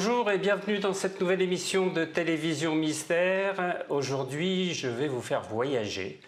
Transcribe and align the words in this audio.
Bonjour 0.00 0.30
et 0.30 0.38
bienvenue 0.38 0.78
dans 0.78 0.94
cette 0.94 1.20
nouvelle 1.20 1.42
émission 1.42 1.92
de 1.92 2.04
Télévision 2.04 2.76
Mystère. 2.76 3.82
Aujourd'hui, 3.88 4.72
je 4.72 4.86
vais 4.86 5.08
vous 5.08 5.20
faire 5.20 5.42
voyager. 5.42 6.20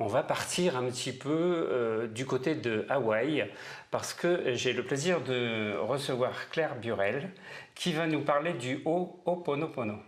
On 0.00 0.08
va 0.08 0.24
partir 0.24 0.76
un 0.76 0.86
petit 0.86 1.12
peu 1.12 1.28
euh, 1.30 2.08
du 2.08 2.26
côté 2.26 2.56
de 2.56 2.84
Hawaï 2.88 3.48
parce 3.92 4.12
que 4.12 4.54
j'ai 4.54 4.72
le 4.72 4.82
plaisir 4.82 5.20
de 5.20 5.76
recevoir 5.78 6.50
Claire 6.50 6.74
Burel 6.74 7.30
qui 7.76 7.92
va 7.92 8.08
nous 8.08 8.22
parler 8.22 8.54
du 8.54 8.82
Ho'oponopono. 8.84 10.00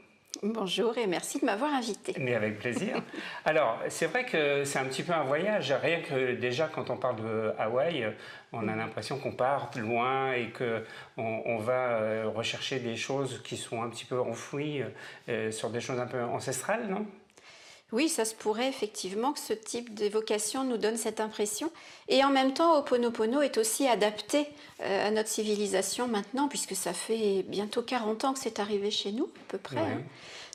Bonjour 0.46 0.98
et 0.98 1.06
merci 1.06 1.40
de 1.40 1.46
m'avoir 1.46 1.72
invité. 1.72 2.14
Mais 2.18 2.34
avec 2.34 2.58
plaisir. 2.58 3.00
Alors, 3.46 3.80
c'est 3.88 4.04
vrai 4.04 4.26
que 4.26 4.62
c'est 4.64 4.78
un 4.78 4.84
petit 4.84 5.02
peu 5.02 5.14
un 5.14 5.22
voyage. 5.22 5.72
Rien 5.72 6.02
que 6.02 6.34
déjà, 6.34 6.68
quand 6.68 6.90
on 6.90 6.98
parle 6.98 7.16
de 7.16 7.52
Hawaï, 7.58 8.12
on 8.52 8.68
a 8.68 8.76
l'impression 8.76 9.18
qu'on 9.18 9.32
part 9.32 9.70
loin 9.74 10.34
et 10.34 10.50
qu'on 10.50 11.42
on 11.46 11.56
va 11.56 11.92
euh, 11.92 12.24
rechercher 12.28 12.78
des 12.78 12.94
choses 12.94 13.40
qui 13.42 13.56
sont 13.56 13.82
un 13.82 13.88
petit 13.88 14.04
peu 14.04 14.20
enfouies 14.20 14.82
euh, 15.30 15.50
sur 15.50 15.70
des 15.70 15.80
choses 15.80 15.98
un 15.98 16.06
peu 16.06 16.22
ancestrales, 16.22 16.88
non? 16.90 17.06
Oui, 17.92 18.08
ça 18.08 18.24
se 18.24 18.34
pourrait 18.34 18.68
effectivement 18.68 19.32
que 19.32 19.38
ce 19.38 19.52
type 19.52 19.94
d'évocation 19.94 20.64
nous 20.64 20.78
donne 20.78 20.96
cette 20.96 21.20
impression. 21.20 21.70
Et 22.08 22.24
en 22.24 22.30
même 22.30 22.52
temps, 22.52 22.78
Oponopono 22.78 23.40
est 23.40 23.58
aussi 23.58 23.86
adapté 23.86 24.48
euh, 24.80 25.08
à 25.08 25.10
notre 25.10 25.28
civilisation 25.28 26.08
maintenant, 26.08 26.48
puisque 26.48 26.74
ça 26.74 26.92
fait 26.92 27.44
bientôt 27.46 27.82
40 27.82 28.24
ans 28.24 28.32
que 28.32 28.40
c'est 28.40 28.58
arrivé 28.58 28.90
chez 28.90 29.12
nous, 29.12 29.24
à 29.24 29.48
peu 29.48 29.58
près. 29.58 29.78
Hein. 29.78 30.02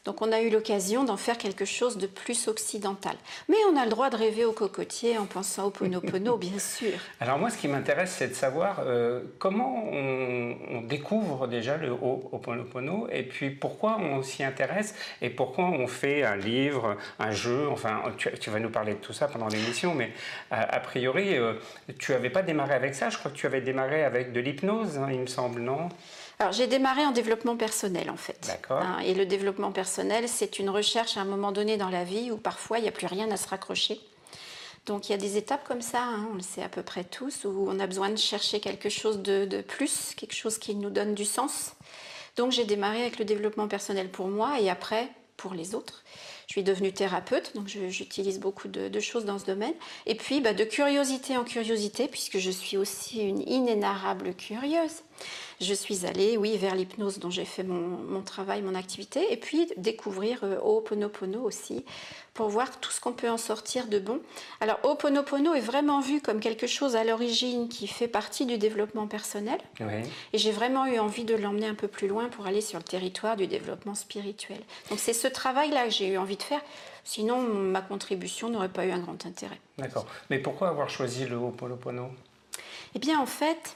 Donc 0.06 0.22
on 0.22 0.32
a 0.32 0.42
eu 0.42 0.50
l'occasion 0.50 1.04
d'en 1.04 1.18
faire 1.18 1.38
quelque 1.38 1.66
chose 1.66 1.98
de 1.98 2.08
plus 2.08 2.48
occidental. 2.48 3.16
Mais 3.48 3.58
on 3.72 3.78
a 3.78 3.84
le 3.84 3.90
droit 3.90 4.10
de 4.10 4.16
rêver 4.16 4.46
au 4.46 4.54
cocotier 4.54 5.18
en 5.18 5.26
pensant 5.26 5.66
au 5.66 5.70
Ponopono, 5.70 6.38
bien 6.38 6.60
sûr. 6.60 6.94
Alors 7.20 7.38
moi, 7.38 7.50
ce 7.50 7.58
qui 7.58 7.68
m'intéresse, 7.68 8.16
c'est 8.18 8.30
de 8.30 8.34
savoir 8.34 8.82
euh, 8.86 9.22
comment 9.38 9.84
on, 9.92 10.82
découvre 10.90 11.48
déjà 11.48 11.78
le 11.78 11.92
Ho'oponopono 11.92 13.08
et 13.12 13.24
puis 13.24 13.50
pourquoi 13.50 13.98
on 14.00 14.24
s'y 14.24 14.44
intéresse 14.44 14.96
et 15.22 15.30
pourquoi 15.30 15.66
on 15.66 15.88
fait 15.88 16.24
un 16.24 16.36
livre, 16.36 16.98
un 17.20 17.32
jeu. 17.32 17.68
Enfin, 17.70 18.02
tu, 18.18 18.50
vas 18.50 18.60
nous 18.60 18.70
parler 18.70 18.94
de 18.94 19.00
tout 19.00 19.14
ça 19.14 19.28
pendant 19.28 19.48
l'émission, 19.48 19.94
mais 19.94 20.12
a, 20.52 20.80
priori, 20.80 21.38
euh, 21.38 21.54
tu 22.00 22.14
n'avais 22.14 22.30
pas 22.30 22.42
démarré 22.42 22.74
avec 22.74 22.96
ça. 22.96 23.10
Je 23.10 23.18
crois 23.18 23.30
que 23.32 23.36
tu 23.36 23.46
avais 23.46 23.62
démarré 23.62 24.04
avec 24.04 24.32
de 24.32 24.40
l'hypnose, 24.40 24.98
hein, 24.98 25.10
il 25.12 25.20
me 25.20 25.28
semble, 25.28 25.62
non? 25.62 25.90
Alors 26.42 26.54
j'ai 26.54 26.68
démarré 26.68 27.06
en 27.06 27.12
développement 27.12 27.58
personnel 27.58 28.10
en 28.10 28.16
fait. 28.16 28.46
D'accord. 28.48 28.82
Hein, 28.82 29.00
et 29.00 29.14
le 29.14 29.26
développement 29.26 29.74
personnel, 29.74 30.30
c'est 30.30 30.58
une 30.58 30.70
recherche 30.70 31.18
à 31.18 31.22
un 31.22 31.26
moment 31.26 31.52
donné 31.52 31.76
dans 31.76 31.90
la 31.90 32.06
vie 32.06 32.32
où 32.32 32.38
parfois 32.38 32.80
il 32.80 32.84
n'y 32.84 32.88
a 32.88 32.94
plus 32.94 33.08
rien 33.08 33.30
à 33.30 33.36
se 33.36 33.50
raccrocher. 33.50 34.00
Donc 34.86 35.10
il 35.10 35.12
y 35.12 35.16
a 35.16 35.18
des 35.18 35.36
étapes 35.36 35.68
comme 35.68 35.82
ça, 35.82 36.02
hein, 36.02 36.30
on 36.32 36.36
le 36.36 36.42
sait 36.42 36.64
à 36.64 36.70
peu 36.70 36.82
près 36.82 37.04
tous, 37.04 37.44
où 37.44 37.68
on 37.70 37.78
a 37.80 37.88
besoin 37.88 38.10
de 38.10 38.16
chercher 38.16 38.62
quelque 38.62 38.88
chose 38.88 39.20
de, 39.20 39.44
de 39.44 39.62
plus, 39.62 40.16
quelque 40.16 40.34
chose 40.34 40.58
qui 40.58 40.76
nous 40.76 40.90
donne 40.90 41.14
du 41.14 41.26
sens. 41.26 41.74
Donc 42.38 42.54
j'ai 42.54 42.64
démarré 42.64 43.02
avec 43.02 43.20
le 43.20 43.26
développement 43.26 43.68
personnel 43.68 44.10
pour 44.10 44.30
moi 44.30 44.62
et 44.62 44.70
après 44.70 45.10
pour 45.36 45.54
les 45.54 45.76
autres. 45.76 46.04
Je 46.48 46.54
suis 46.54 46.64
devenue 46.64 46.92
thérapeute, 46.92 47.54
donc 47.54 47.68
j'utilise 47.68 48.40
beaucoup 48.40 48.68
de, 48.68 49.00
choses 49.00 49.24
dans 49.24 49.38
ce 49.38 49.46
domaine. 49.46 49.74
Et 50.08 50.16
puis, 50.16 50.42
bah, 50.42 50.54
de 50.54 50.64
curiosité 50.64 51.38
en 51.38 51.44
curiosité, 51.44 52.08
puisque 52.08 52.40
je 52.40 52.50
suis 52.50 52.76
aussi 52.76 53.22
une 53.22 53.48
inénarrable 53.48 54.34
curieuse, 54.34 55.04
je 55.62 55.74
suis 55.74 56.06
allée, 56.06 56.38
oui, 56.38 56.58
vers 56.58 56.74
l'hypnose 56.76 57.20
dont 57.20 57.30
j'ai 57.30 57.46
fait 57.46 57.64
mon, 57.64 58.22
travail, 58.22 58.62
mon 58.62 58.76
activité, 58.76 59.32
et 59.32 59.38
puis 59.38 59.68
découvrir 59.78 60.40
euh, 60.44 60.58
Ho'oponopono 60.62 61.42
aussi, 61.42 61.84
pour 62.34 62.50
voir 62.50 62.80
tout 62.80 62.92
ce 62.92 63.02
qu'on 63.02 63.12
peut 63.12 63.30
en 63.30 63.38
sortir 63.38 63.88
de 63.88 64.00
bon. 64.00 64.22
Alors, 64.62 64.80
Ho'oponopono 64.84 65.54
est 65.54 65.62
vraiment 65.62 66.00
vu 66.00 66.22
comme 66.22 66.40
quelque 66.40 66.68
chose 66.68 66.96
à 66.96 67.04
l'origine 67.04 67.68
qui 67.68 67.88
fait 67.88 68.08
partie 68.08 68.46
du 68.46 68.58
développement 68.58 69.08
personnel. 69.08 69.60
Et 70.34 70.38
j'ai 70.38 70.52
vraiment 70.52 70.86
eu 70.86 71.00
envie 71.00 71.26
de 71.26 71.36
l'emmener 71.36 71.68
un 71.68 71.76
peu 71.76 71.88
plus 71.88 72.08
loin 72.08 72.30
pour 72.30 72.48
aller 72.48 72.62
sur 72.62 72.80
le 72.80 72.84
territoire 72.84 73.36
du 73.36 73.48
développement 73.48 73.96
spirituel. 73.96 74.60
Donc, 74.90 75.00
c'est 75.00 75.14
ce 75.14 75.28
travail-là 75.28 75.86
que 75.86 75.92
j'ai 75.92 76.08
eu 76.08 76.18
envie 76.18 76.38
de 76.38 76.44
faire. 76.44 76.62
Sinon, 77.04 77.42
ma 77.42 77.82
contribution 77.82 78.50
n'aurait 78.50 78.70
pas 78.70 78.86
eu 78.86 78.92
un 78.92 79.00
grand 79.00 79.26
intérêt. 79.26 79.60
D'accord. 79.78 80.06
Mais 80.30 80.40
pourquoi 80.40 80.70
avoir 80.70 80.90
choisi 80.90 81.26
le 81.26 81.36
Ho'oponopono 81.36 82.12
Eh 82.96 83.00
bien, 83.00 83.20
en 83.20 83.26
fait, 83.26 83.76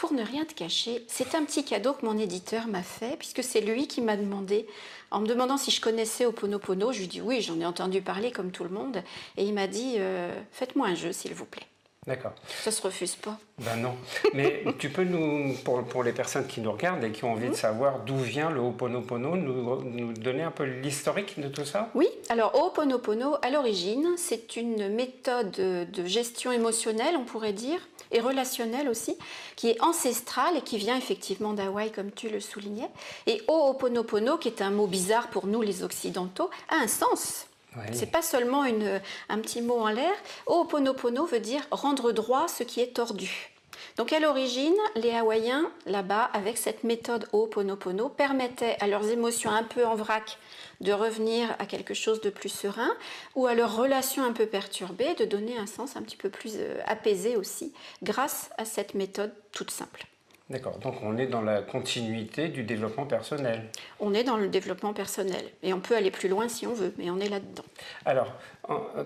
pour 0.00 0.14
ne 0.14 0.22
rien 0.22 0.46
te 0.46 0.54
cacher, 0.54 1.04
c'est 1.08 1.34
un 1.34 1.44
petit 1.44 1.62
cadeau 1.62 1.92
que 1.92 2.06
mon 2.06 2.16
éditeur 2.16 2.68
m'a 2.68 2.82
fait, 2.82 3.18
puisque 3.18 3.44
c'est 3.44 3.60
lui 3.60 3.86
qui 3.86 4.00
m'a 4.00 4.16
demandé, 4.16 4.66
en 5.10 5.20
me 5.20 5.26
demandant 5.26 5.58
si 5.58 5.70
je 5.70 5.82
connaissais 5.82 6.24
Oponopono, 6.24 6.90
je 6.90 7.00
lui 7.00 7.04
ai 7.04 7.08
dit 7.08 7.20
oui, 7.20 7.42
j'en 7.42 7.60
ai 7.60 7.66
entendu 7.66 8.00
parler 8.00 8.32
comme 8.32 8.50
tout 8.50 8.64
le 8.64 8.70
monde, 8.70 9.02
et 9.36 9.44
il 9.44 9.52
m'a 9.52 9.66
dit 9.66 9.96
euh, 9.98 10.32
faites-moi 10.52 10.86
un 10.86 10.94
jeu 10.94 11.12
s'il 11.12 11.34
vous 11.34 11.44
plaît. 11.44 11.66
D'accord. 12.10 12.32
Ça 12.64 12.72
se 12.72 12.82
refuse 12.82 13.14
pas. 13.14 13.38
Ben 13.58 13.76
non. 13.76 13.94
Mais 14.34 14.64
tu 14.80 14.90
peux 14.90 15.04
nous, 15.04 15.54
pour, 15.64 15.84
pour, 15.84 16.02
les 16.02 16.10
personnes 16.10 16.48
qui 16.48 16.60
nous 16.60 16.72
regardent 16.72 17.04
et 17.04 17.12
qui 17.12 17.22
ont 17.22 17.30
envie 17.30 17.46
de 17.46 17.50
mhm. 17.50 17.56
savoir 17.56 18.00
d'où 18.00 18.16
vient 18.16 18.50
le 18.50 18.58
Ho'oponopono, 18.58 19.36
nous, 19.36 19.84
nous 19.84 20.12
donner 20.14 20.42
un 20.42 20.50
peu 20.50 20.64
l'historique 20.64 21.38
de 21.38 21.46
tout 21.46 21.64
ça? 21.64 21.88
Oui. 21.94 22.08
Alors 22.28 22.52
Ho'oponopono, 22.56 23.36
à 23.42 23.50
l'origine, 23.50 24.08
c'est 24.16 24.56
une 24.56 24.88
méthode 24.88 25.52
de 25.52 26.04
gestion 26.04 26.50
émotionnelle, 26.50 27.14
on 27.16 27.22
pourrait 27.22 27.52
dire, 27.52 27.78
et 28.10 28.18
relationnel 28.18 28.88
aussi, 28.88 29.16
qui 29.54 29.68
est 29.68 29.80
ancestral 29.80 30.56
et 30.56 30.62
qui 30.62 30.78
vient 30.78 30.96
effectivement 30.96 31.52
d'Hawaï, 31.52 31.92
comme 31.92 32.10
tu 32.10 32.28
le 32.28 32.40
soulignais. 32.40 32.90
Et 33.28 33.40
Ho'oponopono, 33.46 34.36
qui 34.36 34.48
est 34.48 34.62
un 34.62 34.70
mot 34.70 34.88
bizarre 34.88 35.28
pour 35.28 35.46
nous 35.46 35.62
les 35.62 35.84
Occidentaux, 35.84 36.50
a 36.70 36.82
un 36.82 36.88
sens. 36.88 37.46
C'est 37.92 38.10
pas 38.10 38.22
seulement 38.22 38.64
une, 38.64 39.00
un 39.28 39.38
petit 39.38 39.62
mot 39.62 39.78
en 39.78 39.88
l'air. 39.88 40.12
Ho'oponopono 40.46 41.24
veut 41.26 41.40
dire 41.40 41.62
rendre 41.70 42.12
droit 42.12 42.48
ce 42.48 42.62
qui 42.62 42.80
est 42.80 42.94
tordu. 42.94 43.50
Donc 43.96 44.12
à 44.12 44.20
l'origine, 44.20 44.76
les 44.96 45.12
Hawaïens, 45.14 45.70
là-bas, 45.86 46.30
avec 46.32 46.58
cette 46.58 46.84
méthode 46.84 47.28
Ho'oponopono, 47.32 48.08
permettaient 48.08 48.76
à 48.80 48.86
leurs 48.86 49.08
émotions 49.08 49.50
un 49.50 49.62
peu 49.62 49.86
en 49.86 49.94
vrac 49.94 50.38
de 50.80 50.92
revenir 50.92 51.54
à 51.58 51.66
quelque 51.66 51.94
chose 51.94 52.20
de 52.20 52.30
plus 52.30 52.48
serein, 52.48 52.90
ou 53.34 53.46
à 53.46 53.54
leurs 53.54 53.76
relations 53.76 54.24
un 54.24 54.32
peu 54.32 54.46
perturbées, 54.46 55.14
de 55.14 55.24
donner 55.24 55.58
un 55.58 55.66
sens 55.66 55.96
un 55.96 56.02
petit 56.02 56.16
peu 56.16 56.30
plus 56.30 56.54
euh, 56.56 56.80
apaisé 56.86 57.36
aussi, 57.36 57.72
grâce 58.02 58.50
à 58.56 58.64
cette 58.64 58.94
méthode 58.94 59.32
toute 59.52 59.70
simple. 59.70 60.06
D'accord, 60.50 60.78
donc 60.78 60.96
on 61.04 61.16
est 61.16 61.28
dans 61.28 61.42
la 61.42 61.62
continuité 61.62 62.48
du 62.48 62.64
développement 62.64 63.06
personnel. 63.06 63.70
On 64.00 64.12
est 64.12 64.24
dans 64.24 64.36
le 64.36 64.48
développement 64.48 64.92
personnel, 64.92 65.44
et 65.62 65.72
on 65.72 65.78
peut 65.78 65.94
aller 65.94 66.10
plus 66.10 66.28
loin 66.28 66.48
si 66.48 66.66
on 66.66 66.74
veut, 66.74 66.92
mais 66.98 67.08
on 67.08 67.20
est 67.20 67.28
là-dedans. 67.28 67.62
Alors, 68.04 68.32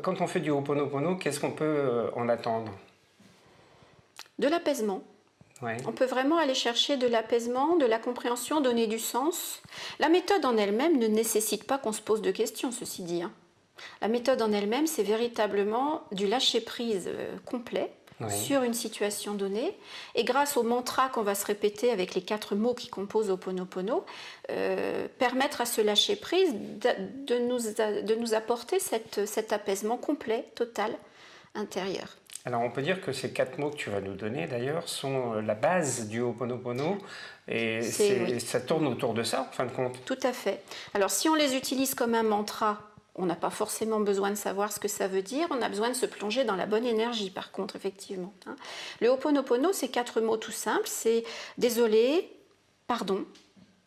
quand 0.03 0.23
on 0.23 0.27
fait 0.27 0.41
du 0.41 0.51
Ho'oponopono, 0.51 1.17
qu'est-ce 1.17 1.41
qu'on 1.41 1.53
peut 1.53 1.65
euh, 1.65 2.11
en 2.15 2.31
attendre? 2.31 2.73
De 4.39 4.49
l'apaisement, 4.49 5.03
on 5.87 5.93
peut 5.93 6.07
vraiment 6.07 6.39
aller 6.39 6.55
chercher 6.55 6.97
de 6.97 7.07
l'apaisement, 7.07 7.77
de 7.77 7.87
la 7.87 7.99
compréhension, 7.99 8.61
donner 8.61 8.87
du 8.87 8.99
sens. 8.99 9.63
La 9.99 10.09
méthode 10.09 10.45
en 10.45 10.57
elle-même 10.57 10.99
ne 10.99 11.07
nécessite 11.07 11.65
pas 11.67 11.79
qu'on 11.79 11.93
se 11.93 12.01
pose 12.01 12.23
de 12.23 12.31
questions, 12.31 12.73
ceci 12.73 13.03
dit. 13.03 13.23
Hein. 13.23 13.33
La 14.01 14.09
méthode 14.09 14.43
en 14.43 14.53
elle-même, 14.53 14.87
c'est 14.87 15.03
véritablement 15.03 16.05
du 16.13 16.27
lâcher-prise 16.27 17.09
euh, 17.09 17.37
sur 18.29 18.63
une 18.63 18.75
situation 18.75 19.35
donnée. 19.35 19.77
Et 20.15 20.25
grâce 20.25 20.57
au 20.57 20.63
mantra 20.63 21.09
qu'on 21.09 21.23
va 21.23 21.35
se 21.35 21.47
répéter 21.47 21.91
avec 21.91 22.15
les 22.15 22.23
quatre 22.23 22.55
mots 22.55 22.75
qui 22.75 22.89
composent 22.89 23.31
Oponopono, 23.31 24.05
euh, 24.51 25.07
permettre 25.19 25.61
à 25.61 25.67
ce 25.67 25.81
lâcher-prise 25.81 26.55
de, 26.55 27.39
nous, 27.39 27.59
de 27.59 28.15
nous 28.15 28.35
apporter 28.35 28.79
cet 28.79 29.53
apaisement 29.53 29.97
complet, 29.97 30.47
total, 30.55 30.93
intérieur. 31.55 32.17
Alors 32.47 32.61
on 32.61 32.71
peut 32.71 32.83
dire 32.83 33.01
que 33.01 33.13
ces 33.13 33.33
quatre 33.33 33.59
mots 33.59 33.71
que 33.71 33.77
tu 33.77 33.89
vas 33.89 34.03
nous 34.03 34.15
donner 34.15 34.47
d'ailleurs 34.47 34.87
sont 34.87 35.33
euh, 35.33 35.41
la 35.41 35.55
base 35.55 36.09
du 36.09 36.21
Ho'oponopono 36.21 36.99
et 37.49 37.81
ça 38.39 38.61
tourne 38.61 38.87
autour 38.87 39.15
de 39.15 39.23
ça 39.23 39.49
en 39.49 39.53
fin 39.53 39.65
de 39.65 39.71
compte. 39.71 40.05
Tout 40.05 40.19
à 40.23 40.35
fait. 40.35 40.63
Alors 40.93 41.11
si 41.11 41.29
on 41.31 41.35
les 41.35 41.57
utilise 41.57 41.95
comme 41.95 42.15
un 42.15 42.23
mantra, 42.23 42.94
on 43.15 43.27
n'a 43.27 43.37
pas 43.37 43.51
forcément 43.51 44.01
besoin 44.01 44.31
de 44.31 44.37
savoir 44.37 44.73
ce 44.73 44.81
que 44.81 44.89
ça 44.89 45.09
veut 45.09 45.23
dire, 45.23 45.47
on 45.51 45.63
a 45.63 45.69
besoin 45.69 45.89
de 45.89 45.95
se 45.95 46.07
plonger 46.07 46.45
dans 46.45 46.57
la 46.57 46.67
bonne 46.67 46.87
énergie 46.87 47.31
par 47.31 47.53
contre 47.53 47.77
effectivement. 47.77 48.33
Hein. 48.47 48.57
Le 49.01 49.09
Ho'oponopono 49.09 49.73
c'est 49.73 49.89
quatre 49.89 50.21
mots 50.21 50.37
tout 50.37 50.53
simples, 50.53 50.87
c'est 50.87 51.25
désolé, 51.59 52.31
pardon, 52.87 53.25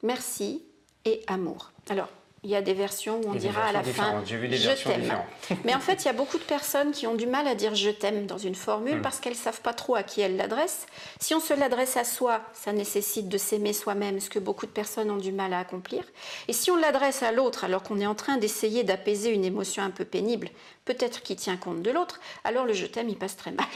merci 0.04 0.64
et 1.06 1.24
amour. 1.28 1.72
Alors 1.90 2.10
il 2.48 2.52
y 2.52 2.56
a 2.56 2.62
des 2.62 2.74
versions 2.74 3.20
où 3.20 3.32
on 3.32 3.36
dira 3.36 3.66
à 3.66 3.72
la 3.74 3.84
fin 3.84 4.24
je 4.26 4.84
t'aime. 4.84 5.14
Mais 5.66 5.76
en 5.76 5.82
fait, 5.82 6.04
il 6.04 6.06
y 6.06 6.10
a 6.10 6.14
beaucoup 6.14 6.38
de 6.38 6.44
personnes 6.44 6.92
qui 6.92 7.06
ont 7.06 7.16
du 7.16 7.28
mal 7.28 7.46
à 7.46 7.56
dire 7.56 7.76
je 7.76 7.90
t'aime 7.90 8.26
dans 8.26 8.38
une 8.38 8.56
formule 8.56 9.00
hmm. 9.00 9.02
parce 9.02 9.20
qu'elles 9.20 9.34
ne 9.34 9.38
savent 9.38 9.60
pas 9.60 9.74
trop 9.74 9.96
à 9.96 10.04
qui 10.04 10.22
elles 10.22 10.38
l'adressent. 10.38 10.86
Si 11.20 11.36
on 11.36 11.42
se 11.42 11.54
l'adresse 11.54 11.98
à 11.98 12.06
soi, 12.06 12.40
ça 12.54 12.72
nécessite 12.72 13.28
de 13.28 13.38
s'aimer 13.38 13.74
soi-même, 13.74 14.22
ce 14.22 14.30
que 14.30 14.40
beaucoup 14.40 14.66
de 14.66 14.72
personnes 14.72 15.12
ont 15.12 15.18
du 15.18 15.34
mal 15.34 15.52
à 15.52 15.60
accomplir. 15.60 16.06
Et 16.48 16.54
si 16.54 16.72
on 16.72 16.78
l'adresse 16.78 17.22
à 17.22 17.34
l'autre 17.34 17.66
alors 17.66 17.84
qu'on 17.84 18.00
est 18.00 18.08
en 18.08 18.16
train 18.16 18.38
d'essayer 18.38 18.86
d'apaiser 18.86 19.32
une 19.32 19.44
émotion 19.44 19.84
un 19.84 19.92
peu 19.92 20.06
pénible, 20.06 20.48
peut-être 20.86 21.24
qui 21.24 21.36
tient 21.36 21.58
compte 21.58 21.82
de 21.82 21.92
l'autre, 21.92 22.22
alors 22.46 22.64
le 22.64 22.72
je 22.72 22.86
t'aime, 22.86 23.10
il 23.10 23.18
passe 23.18 23.36
très 23.36 23.52
mal. 23.52 23.68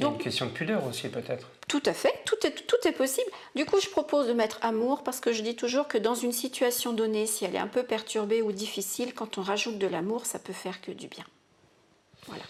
Donc, 0.00 0.16
une 0.16 0.22
question 0.22 0.46
de 0.46 0.50
pudeur 0.50 0.86
aussi 0.86 1.08
peut-être. 1.08 1.48
Tout 1.68 1.82
à 1.86 1.92
fait, 1.92 2.12
tout 2.24 2.36
est, 2.46 2.66
tout 2.66 2.76
est 2.86 2.92
possible. 2.92 3.30
Du 3.54 3.64
coup, 3.64 3.80
je 3.80 3.88
propose 3.88 4.28
de 4.28 4.32
mettre 4.32 4.58
amour 4.62 5.02
parce 5.02 5.20
que 5.20 5.32
je 5.32 5.42
dis 5.42 5.56
toujours 5.56 5.88
que 5.88 5.98
dans 5.98 6.14
une 6.14 6.32
situation 6.32 6.92
donnée, 6.92 7.26
si 7.26 7.44
elle 7.44 7.56
est 7.56 7.60
un 7.60 7.66
peu 7.66 7.82
perturbée 7.82 8.42
ou 8.42 8.52
difficile, 8.52 9.14
quand 9.14 9.38
on 9.38 9.42
rajoute 9.42 9.78
de 9.78 9.86
l'amour, 9.86 10.26
ça 10.26 10.38
peut 10.38 10.52
faire 10.52 10.80
que 10.80 10.92
du 10.92 11.08
bien. 11.08 11.24
Voilà. 12.26 12.44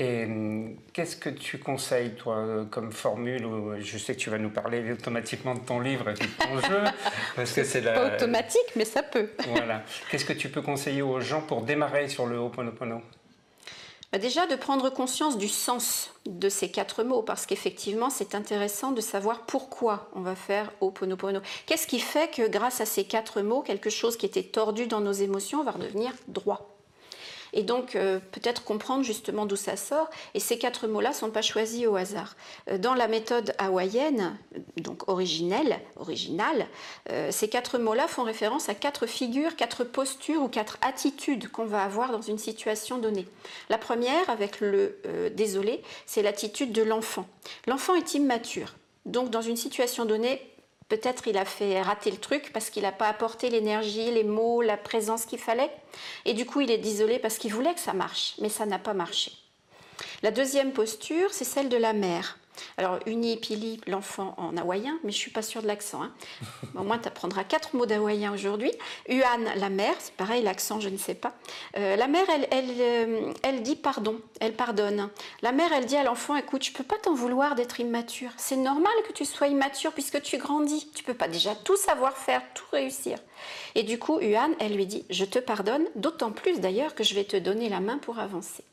Et 0.00 0.24
hum, 0.24 0.76
qu'est-ce 0.92 1.16
que 1.16 1.30
tu 1.30 1.58
conseilles, 1.58 2.14
toi, 2.16 2.66
comme 2.70 2.90
formule 2.90 3.46
Je 3.78 3.98
sais 3.98 4.14
que 4.14 4.20
tu 4.20 4.30
vas 4.30 4.38
nous 4.38 4.50
parler 4.50 4.92
automatiquement 4.92 5.54
de 5.54 5.60
ton 5.60 5.78
livre 5.78 6.10
et 6.10 6.14
de 6.14 6.18
ton 6.18 6.60
jeu, 6.60 6.82
parce 7.36 7.52
que 7.52 7.62
c'est 7.62 7.80
la... 7.80 7.92
Pas 7.92 8.14
automatique, 8.16 8.74
mais 8.74 8.84
ça 8.84 9.02
peut. 9.02 9.30
voilà. 9.48 9.82
Qu'est-ce 10.10 10.24
que 10.24 10.32
tu 10.32 10.48
peux 10.48 10.62
conseiller 10.62 11.02
aux 11.02 11.20
gens 11.20 11.42
pour 11.42 11.62
démarrer 11.62 12.08
sur 12.08 12.26
le 12.26 12.38
Ho'oponopono 12.38 13.02
Déjà, 14.20 14.46
de 14.46 14.54
prendre 14.54 14.90
conscience 14.90 15.38
du 15.38 15.48
sens 15.48 16.10
de 16.24 16.48
ces 16.48 16.70
quatre 16.70 17.02
mots, 17.02 17.22
parce 17.22 17.46
qu'effectivement, 17.46 18.10
c'est 18.10 18.34
intéressant 18.34 18.92
de 18.92 19.00
savoir 19.00 19.44
pourquoi 19.44 20.08
on 20.14 20.20
va 20.20 20.36
faire 20.36 20.72
Ho'oponopono. 20.80 21.40
Qu'est-ce 21.66 21.88
qui 21.88 21.98
fait 21.98 22.30
que 22.30 22.48
grâce 22.48 22.80
à 22.80 22.86
ces 22.86 23.04
quatre 23.04 23.42
mots, 23.42 23.62
quelque 23.62 23.90
chose 23.90 24.16
qui 24.16 24.26
était 24.26 24.44
tordu 24.44 24.86
dans 24.86 25.00
nos 25.00 25.12
émotions 25.12 25.64
va 25.64 25.72
redevenir 25.72 26.12
droit? 26.28 26.73
Et 27.54 27.62
donc 27.62 27.96
euh, 27.96 28.18
peut-être 28.32 28.64
comprendre 28.64 29.04
justement 29.04 29.46
d'où 29.46 29.56
ça 29.56 29.76
sort. 29.76 30.10
Et 30.34 30.40
ces 30.40 30.58
quatre 30.58 30.86
mots-là 30.86 31.10
ne 31.10 31.14
sont 31.14 31.30
pas 31.30 31.40
choisis 31.40 31.86
au 31.86 31.96
hasard. 31.96 32.36
Euh, 32.68 32.76
dans 32.76 32.94
la 32.94 33.08
méthode 33.08 33.54
hawaïenne, 33.58 34.36
donc 34.76 35.08
originelle, 35.08 35.80
originale, 35.96 36.66
euh, 37.10 37.30
ces 37.30 37.48
quatre 37.48 37.78
mots-là 37.78 38.08
font 38.08 38.24
référence 38.24 38.68
à 38.68 38.74
quatre 38.74 39.06
figures, 39.06 39.56
quatre 39.56 39.84
postures 39.84 40.42
ou 40.42 40.48
quatre 40.48 40.78
attitudes 40.82 41.48
qu'on 41.48 41.64
va 41.64 41.84
avoir 41.84 42.10
dans 42.10 42.22
une 42.22 42.38
situation 42.38 42.98
donnée. 42.98 43.26
La 43.70 43.78
première, 43.78 44.28
avec 44.28 44.60
le 44.60 44.98
désolé, 45.34 45.82
c'est 46.06 46.22
l'attitude 46.22 46.72
de 46.72 46.82
l'enfant. 46.82 47.26
L'enfant 47.66 47.94
est 47.94 48.14
immature. 48.14 48.74
Donc 49.06 49.30
dans 49.30 49.42
une 49.42 49.56
situation 49.56 50.04
donnée, 50.04 50.40
Peut-être 50.88 51.26
il 51.26 51.38
a 51.38 51.44
fait 51.44 51.80
rater 51.80 52.10
le 52.10 52.18
truc 52.18 52.52
parce 52.52 52.70
qu'il 52.70 52.82
n'a 52.82 52.92
pas 52.92 53.08
apporté 53.08 53.48
l'énergie, 53.48 54.10
les 54.10 54.24
mots, 54.24 54.62
la 54.62 54.76
présence 54.76 55.24
qu'il 55.24 55.38
fallait. 55.38 55.70
Et 56.24 56.34
du 56.34 56.44
coup, 56.46 56.60
il 56.60 56.70
est 56.70 56.78
désolé 56.78 57.18
parce 57.18 57.38
qu'il 57.38 57.52
voulait 57.52 57.74
que 57.74 57.80
ça 57.80 57.94
marche, 57.94 58.34
mais 58.40 58.48
ça 58.48 58.66
n'a 58.66 58.78
pas 58.78 58.94
marché. 58.94 59.32
La 60.22 60.30
deuxième 60.30 60.72
posture, 60.72 61.32
c'est 61.32 61.44
celle 61.44 61.68
de 61.68 61.76
la 61.76 61.92
mère. 61.92 62.38
Alors, 62.78 62.98
Uni 63.06 63.36
Pili, 63.36 63.80
l'enfant 63.86 64.34
en 64.36 64.56
hawaïen, 64.56 64.98
mais 65.04 65.12
je 65.12 65.16
suis 65.16 65.30
pas 65.30 65.42
sûre 65.42 65.62
de 65.62 65.66
l'accent. 65.66 66.02
Hein. 66.02 66.12
Au 66.76 66.82
moins, 66.82 66.98
tu 66.98 67.08
apprendras 67.08 67.44
quatre 67.44 67.74
mots 67.74 67.86
d'hawaïen 67.86 68.32
aujourd'hui. 68.32 68.70
Uan, 69.08 69.44
la 69.56 69.68
mère, 69.70 69.94
c'est 69.98 70.14
pareil, 70.14 70.42
l'accent, 70.42 70.80
je 70.80 70.88
ne 70.88 70.96
sais 70.96 71.14
pas. 71.14 71.34
Euh, 71.76 71.96
la 71.96 72.08
mère, 72.08 72.24
elle, 72.34 72.48
elle, 72.50 72.70
euh, 72.80 73.32
elle, 73.42 73.62
dit 73.62 73.76
pardon, 73.76 74.20
elle 74.40 74.54
pardonne. 74.54 75.08
La 75.42 75.52
mère, 75.52 75.72
elle 75.72 75.86
dit 75.86 75.96
à 75.96 76.04
l'enfant, 76.04 76.36
écoute, 76.36 76.64
je 76.64 76.72
peux 76.72 76.84
pas 76.84 76.96
t'en 77.02 77.14
vouloir 77.14 77.54
d'être 77.54 77.80
immature. 77.80 78.30
C'est 78.36 78.56
normal 78.56 78.92
que 79.08 79.12
tu 79.12 79.24
sois 79.24 79.48
immature 79.48 79.92
puisque 79.92 80.22
tu 80.22 80.38
grandis. 80.38 80.90
Tu 80.94 81.04
peux 81.04 81.14
pas 81.14 81.28
déjà 81.28 81.54
tout 81.54 81.76
savoir 81.76 82.16
faire, 82.16 82.42
tout 82.54 82.64
réussir. 82.72 83.18
Et 83.74 83.82
du 83.82 83.98
coup, 83.98 84.20
Uan, 84.20 84.54
elle 84.60 84.74
lui 84.74 84.86
dit, 84.86 85.04
je 85.10 85.24
te 85.24 85.38
pardonne, 85.38 85.84
d'autant 85.96 86.30
plus 86.30 86.60
d'ailleurs 86.60 86.94
que 86.94 87.04
je 87.04 87.14
vais 87.14 87.24
te 87.24 87.36
donner 87.36 87.68
la 87.68 87.80
main 87.80 87.98
pour 87.98 88.18
avancer. 88.18 88.64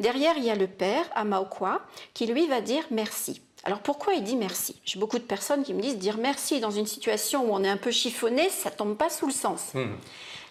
Derrière, 0.00 0.34
il 0.38 0.44
y 0.44 0.50
a 0.50 0.56
le 0.56 0.66
père, 0.66 1.04
Amaokwa, 1.14 1.82
qui 2.14 2.26
lui 2.26 2.46
va 2.46 2.60
dire 2.60 2.84
merci. 2.90 3.42
Alors 3.64 3.80
pourquoi 3.80 4.14
il 4.14 4.24
dit 4.24 4.36
merci? 4.36 4.80
J'ai 4.84 4.98
beaucoup 4.98 5.18
de 5.18 5.24
personnes 5.24 5.62
qui 5.62 5.74
me 5.74 5.82
disent 5.82 5.98
dire 5.98 6.16
merci 6.16 6.60
dans 6.60 6.70
une 6.70 6.86
situation 6.86 7.44
où 7.44 7.54
on 7.54 7.62
est 7.62 7.68
un 7.68 7.76
peu 7.76 7.90
chiffonné, 7.90 8.48
ça 8.48 8.70
tombe 8.70 8.96
pas 8.96 9.10
sous 9.10 9.26
le 9.26 9.32
sens. 9.32 9.74
Hmm. 9.74 9.92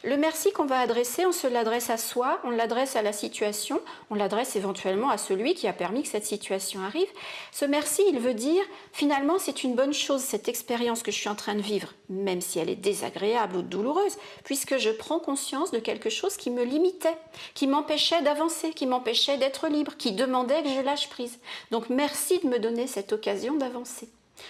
Le 0.03 0.15
merci 0.15 0.53
qu'on 0.53 0.65
va 0.65 0.79
adresser, 0.79 1.25
on 1.25 1.33
se 1.33 1.45
l'adresse 1.45 1.89
à 1.89 1.97
soi, 1.97 2.39
on 2.45 2.51
l'adresse 2.51 2.95
à 2.95 3.01
la 3.01 3.11
situation, 3.11 3.81
on 4.09 4.15
l'adresse 4.15 4.55
éventuellement 4.55 5.09
à 5.09 5.17
celui 5.17 5.55
qui 5.55 5.67
a 5.67 5.73
permis 5.73 6.03
que 6.03 6.07
cette 6.07 6.25
situation 6.25 6.81
arrive. 6.81 7.09
Ce 7.51 7.65
merci, 7.65 8.03
il 8.07 8.17
veut 8.17 8.33
dire, 8.33 8.63
finalement, 8.93 9.39
c'est 9.39 9.65
une 9.65 9.75
bonne 9.75 9.93
chose, 9.93 10.21
cette 10.21 10.47
expérience 10.47 11.03
que 11.03 11.11
je 11.11 11.17
suis 11.17 11.27
en 11.27 11.35
train 11.35 11.53
de 11.53 11.61
vivre, 11.61 11.89
même 12.07 12.39
si 12.39 12.59
elle 12.59 12.69
est 12.69 12.77
désagréable 12.77 13.57
ou 13.57 13.61
douloureuse, 13.61 14.17
puisque 14.45 14.77
je 14.77 14.89
prends 14.89 15.19
conscience 15.19 15.71
de 15.71 15.79
quelque 15.79 16.09
chose 16.09 16.37
qui 16.37 16.49
me 16.49 16.63
limitait, 16.63 17.17
qui 17.53 17.67
m'empêchait 17.67 18.21
d'avancer, 18.21 18.69
qui 18.69 18.85
m'empêchait 18.85 19.37
d'être 19.37 19.67
libre, 19.67 19.97
qui 19.97 20.13
demandait 20.13 20.63
que 20.63 20.69
je 20.69 20.79
lâche 20.79 21.09
prise. 21.09 21.39
Donc 21.71 21.89
merci 21.89 22.39
de 22.39 22.47
me 22.47 22.59
donner 22.59 22.87
cette 22.87 23.11
occasion 23.11 23.55
d'avancer. 23.55 24.07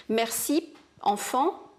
Merci, 0.08 0.72
enfant, 1.02 1.69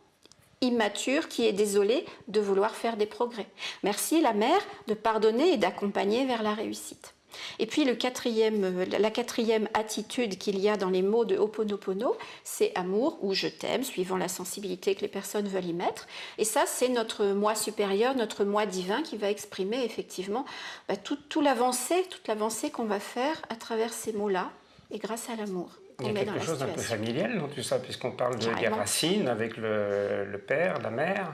immature 0.62 1.28
qui 1.28 1.48
est 1.48 1.54
désolé 1.54 2.06
de 2.28 2.40
vouloir 2.40 2.76
faire 2.76 2.98
des 2.98 3.06
progrès. 3.06 3.48
Merci 3.84 4.22
la 4.22 4.34
mère 4.34 4.62
de 4.88 4.94
pardonner 4.94 5.54
et 5.54 5.58
d'accompagner 5.58 6.26
vers 6.26 6.44
la 6.44 6.54
réussite. 6.54 7.14
Et 7.60 7.66
puis 7.66 7.86
le 7.86 7.96
quatrième, 7.96 8.84
la 8.84 9.12
quatrième 9.12 9.70
attitude 9.74 10.38
qu'il 10.38 10.60
y 10.60 10.70
a 10.70 10.78
dans 10.78 10.90
les 10.90 11.02
mots 11.02 11.26
de 11.26 11.38
Ho'oponopono, 11.38 12.16
c'est 12.44 12.72
amour 12.76 13.18
ou 13.22 13.34
je 13.34 13.48
t'aime, 13.48 13.84
suivant 13.84 14.18
la 14.18 14.28
sensibilité 14.28 14.96
que 14.96 15.02
les 15.02 15.08
personnes 15.08 15.48
veulent 15.48 15.66
y 15.66 15.74
mettre. 15.74 16.08
Et 16.38 16.46
ça, 16.46 16.66
c'est 16.68 16.90
notre 16.90 17.26
moi 17.28 17.56
supérieur, 17.56 18.16
notre 18.16 18.44
moi 18.44 18.66
divin 18.66 19.02
qui 19.02 19.18
va 19.18 19.30
exprimer 19.30 19.84
effectivement 19.84 20.46
bah, 20.88 20.98
tout 20.98 21.42
l'avancée, 21.42 22.06
toute 22.10 22.28
l'avancée 22.28 22.70
qu'on 22.70 22.86
va 22.86 23.00
faire 23.00 23.42
à 23.50 23.56
travers 23.56 23.94
ces 23.94 24.14
mots-là 24.14 24.52
et 24.92 24.98
grâce 24.98 25.30
à 25.30 25.36
l'amour. 25.36 25.70
Il 26.00 26.08
y 26.08 26.10
a 26.10 26.26
quelque 26.26 26.40
chose 26.40 26.60
d'un 26.60 26.68
peu 26.68 26.82
familial 26.82 27.40
dans 27.40 27.48
tout 27.48 27.64
ça, 27.64 27.80
puisqu'on 27.80 28.12
parle 28.12 28.38
de, 28.38 28.60
des 28.60 28.68
racines 28.68 29.28
avec 29.28 29.58
le, 29.58 30.38
père, 30.48 30.80
la 30.82 30.90
mère. 30.90 31.34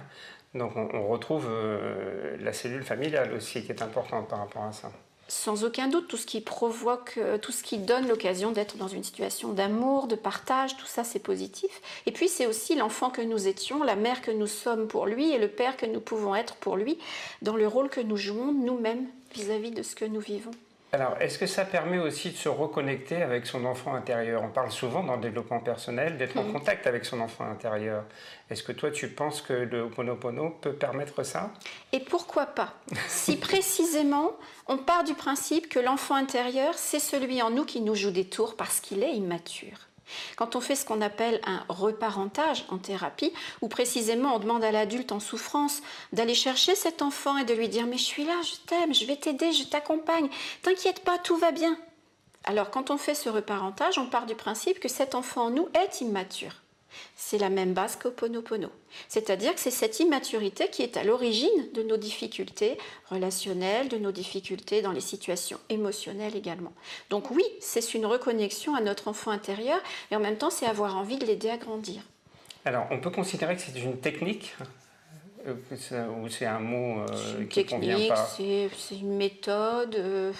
Donc 0.53 0.75
on, 0.75 1.07
retrouve 1.07 1.47
euh, 1.49 2.37
la 2.39 2.53
cellule 2.53 2.83
familiale 2.83 3.33
aussi 3.33 3.63
qui 3.63 3.71
est 3.71 3.81
importante 3.81 4.27
par 4.27 4.39
rapport 4.39 4.63
à 4.63 4.71
ça. 4.71 4.91
Sans 5.29 5.65
aucun 5.65 5.89
doute, 5.89 6.07
tout 6.07 6.15
ce 6.15 6.25
qui 6.25 6.39
provoque, 6.39 7.15
euh, 7.17 7.37
tout 7.37 7.51
ce 7.51 7.61
qui 7.61 7.79
donne 7.79 8.07
l'occasion 8.07 8.51
d'être 8.53 8.77
dans 8.77 8.87
une 8.87 9.03
situation 9.03 9.51
d'amour, 9.51 10.07
de 10.07 10.15
partage, 10.15 10.77
tout 10.77 10.85
ça 10.85 11.03
c'est 11.03 11.19
positif. 11.19 11.81
Et 12.05 12.11
puis 12.11 12.29
c'est 12.29 12.47
aussi 12.47 12.75
l'enfant 12.75 13.09
que 13.09 13.21
nous 13.21 13.47
étions, 13.47 13.83
la 13.83 13.97
mère 13.97 14.21
que 14.21 14.31
nous 14.31 14.47
sommes 14.47 14.87
pour 14.87 15.05
lui 15.05 15.31
et 15.31 15.37
le 15.37 15.49
père 15.49 15.75
que 15.75 15.85
nous 15.85 15.99
pouvons 15.99 16.33
être 16.33 16.55
pour 16.55 16.77
lui 16.77 16.97
dans 17.41 17.57
le 17.57 17.67
rôle 17.67 17.89
que 17.89 17.99
nous 17.99 18.17
jouons 18.17 18.53
nous-mêmes 18.53 19.05
vis-à-vis 19.33 19.71
de 19.71 19.83
ce 19.83 19.95
que 19.95 20.05
nous 20.05 20.21
vivons. 20.21 20.51
Alors, 20.93 21.17
est-ce 21.19 21.37
que 21.37 21.47
ça 21.47 21.65
permet 21.65 21.99
aussi 21.99 22.31
de 22.31 22.37
se 22.37 22.47
reconnecter 22.47 23.21
avec 23.21 23.45
son 23.45 23.65
enfant 23.65 23.93
intérieur? 23.93 24.41
On 24.41 24.47
parle 24.47 24.71
souvent 24.71 25.03
dans 25.03 25.15
le 25.15 25.21
développement 25.21 25.59
personnel 25.59 26.17
d'être 26.17 26.37
en 26.37 26.43
mm. 26.43 26.53
contact 26.53 26.87
avec 26.87 27.03
son 27.03 27.19
enfant 27.19 27.43
intérieur. 27.43 28.05
Est-ce 28.49 28.63
que 28.63 28.71
toi, 28.71 28.89
tu 28.89 29.09
penses 29.09 29.41
que 29.41 29.51
le 29.51 29.83
Ho'oponopono 29.83 30.51
peut 30.61 30.73
permettre 30.73 31.23
ça? 31.23 31.51
Et 31.91 31.99
pourquoi 31.99 32.45
pas? 32.45 32.73
Si 33.07 33.35
précisément, 33.35 34.31
on 34.67 34.77
part 34.77 35.03
du 35.03 35.13
principe 35.13 35.67
que 35.67 35.79
l'enfant 35.79 36.15
intérieur, 36.15 36.73
c'est 36.75 36.99
celui 36.99 37.41
en 37.41 37.49
nous 37.49 37.65
qui 37.65 37.81
nous 37.81 37.95
joue 37.95 38.11
des 38.11 38.25
tours 38.25 38.55
parce 38.55 38.79
qu'il 38.79 39.03
est 39.03 39.13
immature. 39.13 39.86
Quand 40.35 40.55
on 40.55 40.61
fait 40.61 40.75
ce 40.75 40.85
qu'on 40.85 41.01
appelle 41.01 41.41
un 41.45 41.63
reparentage 41.69 42.65
en 42.69 42.77
thérapie, 42.77 43.33
où 43.61 43.67
précisément 43.67 44.35
on 44.35 44.39
demande 44.39 44.63
à 44.63 44.71
l'adulte 44.71 45.11
en 45.11 45.19
souffrance 45.19 45.81
d'aller 46.13 46.35
chercher 46.35 46.75
cet 46.75 47.01
enfant 47.01 47.37
et 47.37 47.45
de 47.45 47.53
lui 47.53 47.69
dire 47.69 47.85
Mais 47.87 47.97
je 47.97 48.03
suis 48.03 48.25
là, 48.25 48.39
je 48.43 48.55
t'aime, 48.67 48.93
je 48.93 49.05
vais 49.05 49.17
t'aider, 49.17 49.51
je 49.51 49.63
t'accompagne, 49.63 50.29
t'inquiète 50.61 51.03
pas, 51.03 51.17
tout 51.17 51.37
va 51.37 51.51
bien. 51.51 51.77
Alors 52.43 52.71
quand 52.71 52.91
on 52.91 52.97
fait 52.97 53.15
ce 53.15 53.29
reparentage, 53.29 53.97
on 53.97 54.07
part 54.07 54.25
du 54.25 54.35
principe 54.35 54.79
que 54.79 54.87
cet 54.87 55.15
enfant 55.15 55.45
en 55.45 55.49
nous 55.49 55.67
est 55.73 56.01
immature 56.01 56.53
c'est 57.15 57.37
la 57.37 57.49
même 57.49 57.73
base 57.73 57.95
qu'Oponopono. 57.95 58.69
C'est-à-dire 59.07 59.53
que 59.53 59.59
c'est 59.59 59.71
cette 59.71 59.99
immaturité 59.99 60.69
qui 60.69 60.83
est 60.83 60.97
à 60.97 61.03
l'origine 61.03 61.71
de 61.73 61.83
nos 61.83 61.97
difficultés 61.97 62.77
relationnelles, 63.09 63.89
de 63.89 63.97
nos 63.97 64.11
difficultés 64.11 64.81
dans 64.81 64.91
les 64.91 65.01
situations 65.01 65.59
émotionnelles 65.69 66.35
également. 66.35 66.73
Donc 67.09 67.31
oui, 67.31 67.43
c'est 67.59 67.93
une 67.93 68.05
reconnexion 68.05 68.75
à 68.75 68.81
notre 68.81 69.07
enfant 69.07 69.31
intérieur 69.31 69.79
et 70.11 70.15
en 70.15 70.19
même 70.19 70.37
temps, 70.37 70.49
c'est 70.49 70.65
avoir 70.65 70.97
envie 70.97 71.17
de 71.17 71.25
l'aider 71.25 71.49
à 71.49 71.57
grandir. 71.57 72.01
Alors, 72.65 72.87
on 72.91 72.99
peut 72.99 73.11
considérer 73.11 73.55
que 73.55 73.61
c'est 73.61 73.79
une 73.79 73.97
technique 73.99 74.55
euh, 75.47 76.07
ou 76.21 76.27
c'est 76.27 76.45
un 76.45 76.59
mot 76.59 76.99
euh, 76.99 77.45
qui 77.45 77.59
ne 77.59 77.69
convient 77.69 78.07
pas 78.09 78.25
C'est 78.25 78.69
une 78.91 79.15
méthode. 79.15 79.95
Euh, 79.95 80.33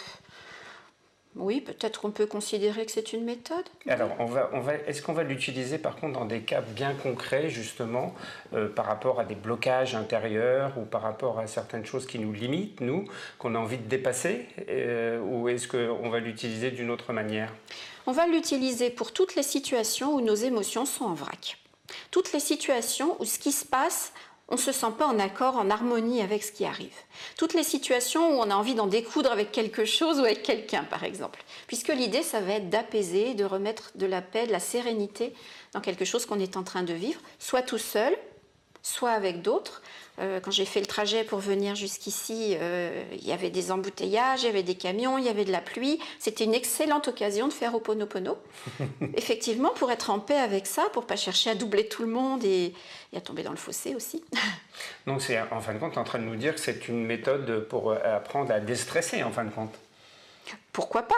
oui, 1.37 1.61
peut-être 1.61 2.01
qu'on 2.01 2.11
peut 2.11 2.25
considérer 2.25 2.85
que 2.85 2.91
c'est 2.91 3.13
une 3.13 3.23
méthode. 3.23 3.65
Alors, 3.87 4.09
on 4.19 4.25
va, 4.25 4.49
on 4.53 4.59
va, 4.59 4.75
est-ce 4.75 5.01
qu'on 5.01 5.13
va 5.13 5.23
l'utiliser 5.23 5.77
par 5.77 5.95
contre 5.95 6.19
dans 6.19 6.25
des 6.25 6.41
cas 6.41 6.61
bien 6.61 6.93
concrets, 6.93 7.49
justement, 7.49 8.15
euh, 8.53 8.67
par 8.67 8.85
rapport 8.85 9.19
à 9.19 9.25
des 9.25 9.35
blocages 9.35 9.95
intérieurs 9.95 10.77
ou 10.77 10.81
par 10.81 11.01
rapport 11.01 11.39
à 11.39 11.47
certaines 11.47 11.85
choses 11.85 12.05
qui 12.05 12.19
nous 12.19 12.33
limitent, 12.33 12.81
nous, 12.81 13.05
qu'on 13.37 13.55
a 13.55 13.59
envie 13.59 13.77
de 13.77 13.87
dépasser 13.87 14.45
euh, 14.69 15.19
Ou 15.19 15.49
est-ce 15.49 15.67
qu'on 15.67 16.09
va 16.09 16.19
l'utiliser 16.19 16.71
d'une 16.71 16.89
autre 16.89 17.13
manière? 17.13 17.53
On 18.05 18.11
va 18.11 18.25
l'utiliser 18.27 18.89
pour 18.89 19.11
toutes 19.11 19.35
les 19.35 19.43
situations 19.43 20.13
où 20.15 20.21
nos 20.21 20.35
émotions 20.35 20.85
sont 20.85 21.05
en 21.05 21.13
vrac. 21.13 21.57
Toutes 22.11 22.33
les 22.33 22.39
situations 22.39 23.15
où 23.19 23.25
ce 23.25 23.39
qui 23.39 23.51
se 23.51 23.65
passe 23.65 24.13
on 24.49 24.55
ne 24.55 24.59
se 24.59 24.71
sent 24.71 24.93
pas 24.97 25.05
en 25.05 25.19
accord, 25.19 25.57
en 25.57 25.69
harmonie 25.69 26.21
avec 26.21 26.43
ce 26.43 26.51
qui 26.51 26.65
arrive. 26.65 26.95
Toutes 27.37 27.53
les 27.53 27.63
situations 27.63 28.29
où 28.29 28.41
on 28.41 28.49
a 28.49 28.55
envie 28.55 28.75
d'en 28.75 28.87
découdre 28.87 29.31
avec 29.31 29.51
quelque 29.51 29.83
chose 29.83 30.19
ou 30.19 30.23
avec 30.23 30.43
quelqu'un, 30.43 30.83
par 30.83 31.03
exemple. 31.03 31.43
Puisque 31.67 31.89
l'idée, 31.89 32.23
ça 32.23 32.39
va 32.39 32.53
être 32.53 32.69
d'apaiser, 32.69 33.33
de 33.33 33.43
remettre 33.43 33.91
de 33.95 34.05
la 34.05 34.21
paix, 34.21 34.47
de 34.47 34.53
la 34.53 34.61
sérénité 34.61 35.33
dans 35.73 35.81
quelque 35.81 36.05
chose 36.05 36.25
qu'on 36.25 36.39
est 36.39 36.55
en 36.55 36.63
train 36.63 36.83
de 36.83 36.93
vivre, 36.93 37.19
soit 37.39 37.61
tout 37.61 37.77
seul, 37.77 38.17
soit 38.81 39.11
avec 39.11 39.41
d'autres. 39.41 39.81
Euh, 40.19 40.39
quand 40.39 40.49
j'ai 40.49 40.65
fait 40.65 40.79
le 40.79 40.87
trajet 40.87 41.23
pour 41.23 41.39
venir 41.39 41.75
jusqu'ici, 41.75 42.55
euh, 42.59 43.03
il 43.13 43.25
y 43.25 43.31
avait 43.31 43.51
des 43.51 43.71
embouteillages, 43.71 44.41
il 44.41 44.45
y 44.45 44.49
avait 44.49 44.63
des 44.63 44.75
camions, 44.75 45.19
il 45.19 45.25
y 45.25 45.29
avait 45.29 45.45
de 45.45 45.51
la 45.51 45.61
pluie. 45.61 45.99
C'était 46.17 46.43
une 46.43 46.55
excellente 46.55 47.07
occasion 47.07 47.47
de 47.47 47.53
faire 47.53 47.75
Oponopono. 47.75 48.37
Effectivement, 49.15 49.69
pour 49.69 49.91
être 49.91 50.09
en 50.09 50.19
paix 50.19 50.37
avec 50.37 50.65
ça, 50.65 50.87
pour 50.93 51.05
pas 51.05 51.17
chercher 51.17 51.51
à 51.51 51.55
doubler 51.55 51.87
tout 51.87 52.01
le 52.01 52.09
monde 52.09 52.43
et, 52.43 52.73
et 53.13 53.17
à 53.17 53.21
tomber 53.21 53.43
dans 53.43 53.51
le 53.51 53.57
fossé 53.57 53.93
aussi. 53.93 54.23
Donc, 55.05 55.21
c'est 55.21 55.39
en 55.51 55.61
fin 55.61 55.73
de 55.73 55.79
compte 55.79 55.97
en 55.97 56.03
train 56.03 56.19
de 56.19 56.23
nous 56.23 56.35
dire 56.35 56.55
que 56.55 56.61
c'est 56.61 56.87
une 56.87 57.05
méthode 57.05 57.67
pour 57.67 57.91
euh, 57.91 58.15
apprendre 58.15 58.51
à 58.51 58.59
déstresser, 58.59 59.21
en 59.21 59.31
fin 59.31 59.43
de 59.43 59.51
compte. 59.51 59.75
Pourquoi 60.73 61.03
pas? 61.03 61.15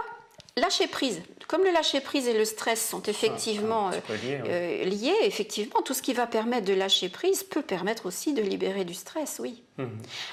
Lâcher 0.58 0.88
prise. 0.88 1.22
Comme 1.48 1.64
le 1.64 1.72
lâcher 1.72 2.02
prise 2.02 2.28
et 2.28 2.34
le 2.34 2.46
stress 2.46 2.88
sont 2.88 3.02
effectivement 3.04 3.92
euh, 4.12 4.84
liés, 4.84 5.16
effectivement, 5.24 5.82
tout 5.82 5.94
ce 5.94 6.02
qui 6.02 6.14
va 6.14 6.28
permettre 6.28 6.66
de 6.66 6.74
lâcher 6.74 7.10
prise 7.10 7.44
peut 7.44 7.62
permettre 7.62 8.06
aussi 8.06 8.34
de 8.34 8.42
libérer 8.42 8.86
du 8.86 8.94
stress, 8.94 9.38
oui. 9.40 9.64
Mhm. 9.78 9.90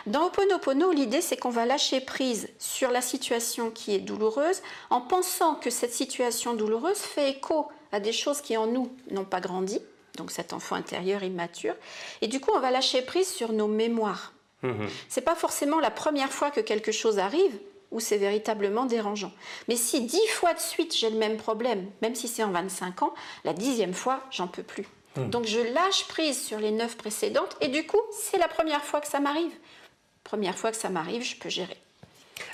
Dans 0.06 0.26
Oponopono, 0.26 0.92
l'idée 0.92 1.20
c'est 1.20 1.36
qu'on 1.36 1.50
va 1.50 1.64
lâcher 1.64 2.00
prise 2.00 2.48
sur 2.58 2.90
la 2.90 3.00
situation 3.00 3.70
qui 3.70 3.94
est 3.94 4.00
douloureuse 4.00 4.60
en 4.90 5.00
pensant 5.00 5.54
que 5.54 5.70
cette 5.70 5.94
situation 5.94 6.54
douloureuse 6.54 6.98
fait 6.98 7.30
écho 7.30 7.68
à 7.92 8.00
des 8.00 8.12
choses 8.12 8.40
qui 8.40 8.56
en 8.56 8.66
nous 8.66 8.90
n'ont 9.10 9.24
pas 9.24 9.40
grandi, 9.40 9.80
donc 10.16 10.30
cet 10.30 10.52
enfant 10.52 10.76
intérieur 10.76 11.22
immature, 11.22 11.74
et 12.20 12.28
du 12.28 12.40
coup 12.40 12.50
on 12.54 12.60
va 12.60 12.70
lâcher 12.70 13.02
prise 13.02 13.28
sur 13.28 13.52
nos 13.52 13.68
mémoires. 13.68 14.32
Mhm. 14.62 14.88
C'est 15.08 15.20
pas 15.20 15.34
forcément 15.34 15.80
la 15.80 15.90
première 15.90 16.32
fois 16.32 16.50
que 16.50 16.60
quelque 16.60 16.92
chose 16.92 17.18
arrive, 17.18 17.56
où 17.96 18.00
c'est 18.00 18.18
véritablement 18.18 18.84
dérangeant. 18.84 19.32
Mais 19.68 19.76
si 19.76 20.02
dix 20.02 20.26
fois 20.28 20.52
de 20.52 20.60
suite 20.60 20.94
j'ai 20.94 21.08
le 21.08 21.16
même 21.16 21.38
problème, 21.38 21.86
même 22.02 22.14
si 22.14 22.28
c'est 22.28 22.44
en 22.44 22.50
25 22.50 23.02
ans, 23.02 23.14
la 23.44 23.54
dixième 23.54 23.94
fois, 23.94 24.22
j'en 24.30 24.46
peux 24.46 24.62
plus. 24.62 24.86
Hmm. 25.16 25.30
Donc 25.30 25.46
je 25.46 25.60
lâche 25.60 26.06
prise 26.08 26.40
sur 26.40 26.58
les 26.58 26.72
neuf 26.72 26.96
précédentes 26.98 27.56
et 27.62 27.68
du 27.68 27.86
coup, 27.86 28.00
c'est 28.12 28.38
la 28.38 28.48
première 28.48 28.84
fois 28.84 29.00
que 29.00 29.08
ça 29.08 29.18
m'arrive. 29.18 29.52
Première 30.24 30.58
fois 30.58 30.70
que 30.72 30.76
ça 30.76 30.90
m'arrive, 30.90 31.22
je 31.22 31.36
peux 31.36 31.48
gérer. 31.48 31.78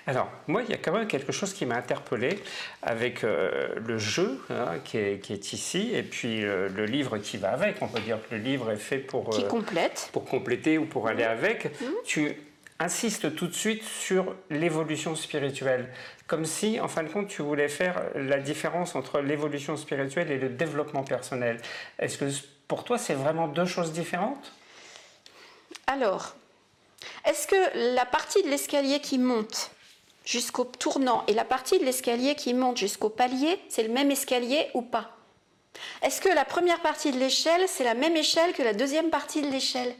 Alors, 0.07 0.29
moi, 0.47 0.63
il 0.63 0.71
y 0.71 0.75
a 0.75 0.77
quand 0.77 0.93
même 0.93 1.09
quelque 1.09 1.33
chose 1.33 1.53
qui 1.53 1.67
m'a 1.67 1.77
interpellé 1.77 2.39
avec 2.83 3.25
euh, 3.25 3.75
le 3.77 3.99
jeu 3.99 4.41
hein, 4.51 4.79
qui, 4.85 4.99
est, 4.99 5.53
ici 5.53 5.91
et 5.93 6.03
puis 6.03 6.45
euh, 6.45 6.69
le 6.69 6.87
livre 6.87 7.19
qui 7.19 7.37
va 7.37 7.51
avec. 7.51 7.83
On 7.83 7.89
peut 7.89 8.01
dire 8.01 8.19
que 8.29 8.35
le 8.35 8.41
livre 8.41 8.71
est 8.71 8.77
fait 8.77 8.99
pour, 8.99 9.31
qui 9.31 9.45
euh, 9.45 9.49
complète. 9.49 10.11
pour 10.13 10.25
compléter 10.25 10.79
ou 10.79 10.87
pour 10.87 11.09
aller 11.09 11.25
avec. 11.25 11.67
Mmh. 11.81 11.87
Tu 12.05 12.37
insiste 12.83 13.35
tout 13.37 13.47
de 13.47 13.55
suite 13.55 13.85
sur 13.85 14.35
l'évolution 14.51 15.15
spirituelle, 15.15 15.89
comme 16.27 16.45
si, 16.45 16.81
en 16.81 16.89
fin 16.89 17.05
de 17.05 17.09
compte, 17.09 17.29
tu 17.29 17.43
voulais 17.43 17.69
faire 17.69 18.03
la 18.15 18.39
différence 18.39 18.97
entre 18.97 19.21
l'évolution 19.21 19.77
spirituelle 19.77 20.31
et 20.31 20.39
le 20.39 20.49
développement 20.49 21.05
personnel. 21.05 21.61
Est-ce 21.99 22.19
que 22.19 22.25
pour 22.67 22.85
toi, 22.85 22.99
c'est 22.99 23.15
vraiment 23.15 23.47
deux 23.47 23.67
choses 23.67 23.93
différentes? 23.93 24.53
Alors, 25.87 26.35
est-ce 27.25 27.47
que 27.47 27.95
la 27.95 28.05
partie 28.05 28.43
de 28.43 28.49
l'escalier 28.49 29.01
qui 29.01 29.19
monte 29.19 29.71
jusqu'au 30.25 30.65
tournant 30.65 31.25
et 31.29 31.35
la 31.35 31.45
partie 31.45 31.79
de 31.79 31.85
l'escalier 31.85 32.35
qui 32.35 32.53
monte 32.53 32.79
jusqu'au 32.79 33.11
palier, 33.11 33.61
c'est 33.69 33.85
le 33.85 33.93
même 33.93 34.11
escalier 34.11 34.69
ou 34.75 34.83
pas? 34.83 35.17
Est-ce 36.03 36.21
que 36.21 36.29
la 36.29 36.45
première 36.45 36.81
partie 36.81 37.13
de 37.13 37.19
l'échelle, 37.19 37.63
c'est 37.69 37.85
la 37.85 37.95
même 37.95 38.17
échelle 38.17 38.53
que 38.53 38.63
la 38.63 38.75
deuxième 38.75 39.11
partie 39.11 39.43
de 39.43 39.51
l'échelle? 39.51 39.95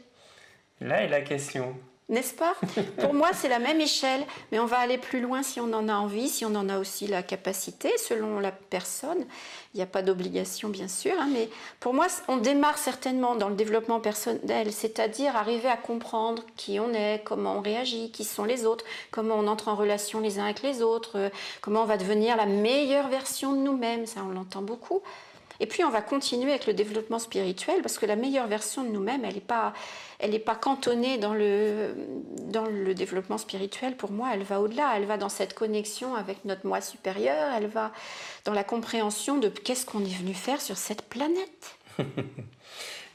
Là 0.81 1.03
est 1.03 1.07
la 1.07 1.21
question 1.21 1.77
n'est-ce 2.13 2.33
pas? 2.33 2.55
Pour 3.01 3.13
moi, 3.13 3.29
c'est 3.33 3.49
la 3.49 3.59
même 3.59 3.81
échelle, 3.81 4.23
mais 4.51 4.59
on 4.59 4.65
va 4.65 4.77
aller 4.77 4.97
plus 4.97 5.19
loin 5.19 5.43
si 5.43 5.59
on 5.59 5.73
en 5.73 5.89
a 5.89 5.93
envie, 5.93 6.29
si 6.29 6.45
on 6.45 6.55
en 6.55 6.69
a 6.69 6.77
aussi 6.77 7.07
la 7.07 7.23
capacité, 7.23 7.91
selon 7.97 8.39
la 8.39 8.51
personne. 8.51 9.25
Il 9.73 9.77
n'y 9.77 9.83
a 9.83 9.87
pas 9.87 10.03
d'obligation, 10.03 10.69
bien 10.69 10.87
sûr, 10.87 11.13
hein, 11.19 11.27
mais 11.33 11.49
pour 11.79 11.93
moi, 11.93 12.07
on 12.27 12.37
démarre 12.37 12.77
certainement 12.77 13.35
dans 13.35 13.49
le 13.49 13.55
développement 13.55 13.99
personnel, 13.99 14.71
c'est-à-dire 14.71 15.35
arriver 15.35 15.67
à 15.67 15.77
comprendre 15.77 16.43
qui 16.55 16.79
on 16.79 16.93
est, 16.93 17.23
comment 17.25 17.57
on 17.57 17.61
réagit, 17.61 18.11
qui 18.11 18.23
sont 18.23 18.45
les 18.45 18.65
autres, 18.65 18.85
comment 19.09 19.35
on 19.35 19.47
entre 19.47 19.67
en 19.67 19.75
relation 19.75 20.19
les 20.19 20.37
uns 20.37 20.45
avec 20.45 20.61
les 20.61 20.83
autres, 20.83 21.17
euh, 21.17 21.29
comment 21.61 21.81
on 21.81 21.85
va 21.85 21.97
devenir 21.97 22.37
la 22.37 22.45
meilleure 22.45 23.07
version 23.07 23.53
de 23.53 23.57
nous-mêmes, 23.57 24.05
ça 24.05 24.21
on 24.23 24.31
l'entend 24.31 24.61
beaucoup. 24.61 25.01
Et 25.59 25.65
puis 25.67 25.83
on 25.83 25.89
va 25.89 26.01
continuer 26.01 26.51
avec 26.51 26.65
le 26.65 26.73
développement 26.73 27.19
spirituel 27.19 27.81
parce 27.81 27.97
que 27.97 28.05
la 28.05 28.15
meilleure 28.15 28.47
version 28.47 28.83
de 28.83 28.89
nous-mêmes, 28.89 29.23
elle 29.25 29.35
n'est 29.35 29.41
pas, 29.41 29.73
elle 30.19 30.37
pas 30.43 30.55
cantonnée 30.55 31.17
dans 31.17 31.33
le, 31.33 31.95
dans 32.47 32.65
le 32.65 32.93
développement 32.93 33.37
spirituel. 33.37 33.95
Pour 33.95 34.11
moi, 34.11 34.29
elle 34.33 34.43
va 34.43 34.59
au-delà. 34.61 34.93
Elle 34.95 35.05
va 35.05 35.17
dans 35.17 35.29
cette 35.29 35.53
connexion 35.53 36.15
avec 36.15 36.43
notre 36.45 36.65
moi 36.65 36.81
supérieur. 36.81 37.51
Elle 37.55 37.67
va 37.67 37.91
dans 38.45 38.53
la 38.53 38.63
compréhension 38.63 39.37
de 39.37 39.49
qu'est-ce 39.49 39.85
qu'on 39.85 40.03
est 40.03 40.17
venu 40.17 40.33
faire 40.33 40.61
sur 40.61 40.77
cette 40.77 41.03
planète. 41.03 41.77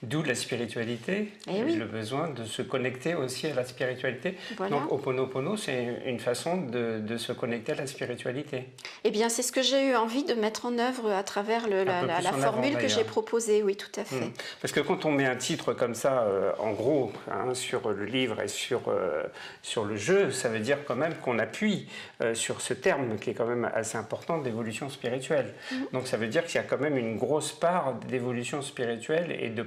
D'où 0.03 0.23
la 0.23 0.37
spiritualité, 0.37 1.33
eh 1.49 1.63
le 1.75 1.85
besoin 1.85 2.29
de 2.29 2.45
se 2.45 2.63
connecter 2.63 3.17
aussi 3.17 3.49
à 3.49 3.55
la 3.55 3.65
spiritualité. 3.65 4.37
Donc 4.71 4.93
Oponopono, 4.93 5.57
c'est 5.57 6.03
une 6.07 6.21
façon 6.21 6.57
de, 6.57 7.17
se 7.17 7.33
connecter 7.33 7.73
à 7.73 7.75
la 7.75 7.87
spiritualité. 7.89 8.69
Eh 9.03 9.11
bien, 9.11 9.29
c'est 9.29 9.43
ce 9.43 9.51
que 9.51 9.61
j'ai 9.61 9.89
eu 9.89 9.97
envie 9.97 10.23
de 10.23 10.35
mettre 10.35 10.67
en 10.67 10.79
œuvre 10.79 11.11
à 11.11 11.25
travers 11.25 11.67
la, 11.69 12.21
formule 12.33 12.77
que 12.77 12.87
j'ai 12.87 13.03
proposée, 13.03 13.65
oui, 13.65 13.75
tout 13.75 14.01
à 14.01 14.05
fait. 14.05 14.27
Hmm. 14.27 14.33
Parce 14.61 14.73
que 14.73 14.79
quand 14.79 15.05
on 15.05 15.11
met 15.11 15.27
un 15.27 15.35
titre 15.35 15.73
comme 15.73 15.95
ça, 15.95 16.23
euh, 16.23 16.53
en 16.61 16.73
gros, 16.73 17.13
hein, 17.29 17.55
sur 17.55 17.91
le 17.91 18.05
livre 18.05 18.41
et 18.41 18.49
sur, 18.49 18.83
euh, 18.89 19.25
sur 19.63 19.85
le 19.85 19.97
jeu, 19.97 20.31
ça 20.31 20.49
veut 20.49 20.61
dire 20.61 20.79
quand 20.87 20.97
même 20.97 21.15
qu'on 21.17 21.41
appuie 21.41 21.89
euh, 22.23 22.35
sur 22.35 22.61
ce 22.61 22.73
terme 22.73 23.19
qui 23.19 23.31
est 23.31 23.35
quand 23.35 23.47
même 23.47 23.69
assez 23.75 23.99
important 23.99 24.39
d'évolution 24.39 24.91
spirituelle. 24.91 25.55
Hmm. 25.73 25.77
Donc 25.93 26.07
ça 26.07 26.17
veut 26.17 26.29
dire 26.29 26.45
qu'il 26.45 26.57
y 26.57 26.59
a 26.59 26.67
quand 26.67 26.79
même 26.79 26.97
une 26.97 27.17
grosse 27.17 27.51
part 27.51 27.95
d'évolution 28.09 28.63
spirituelle 28.63 29.37
et 29.41 29.49
de 29.49 29.63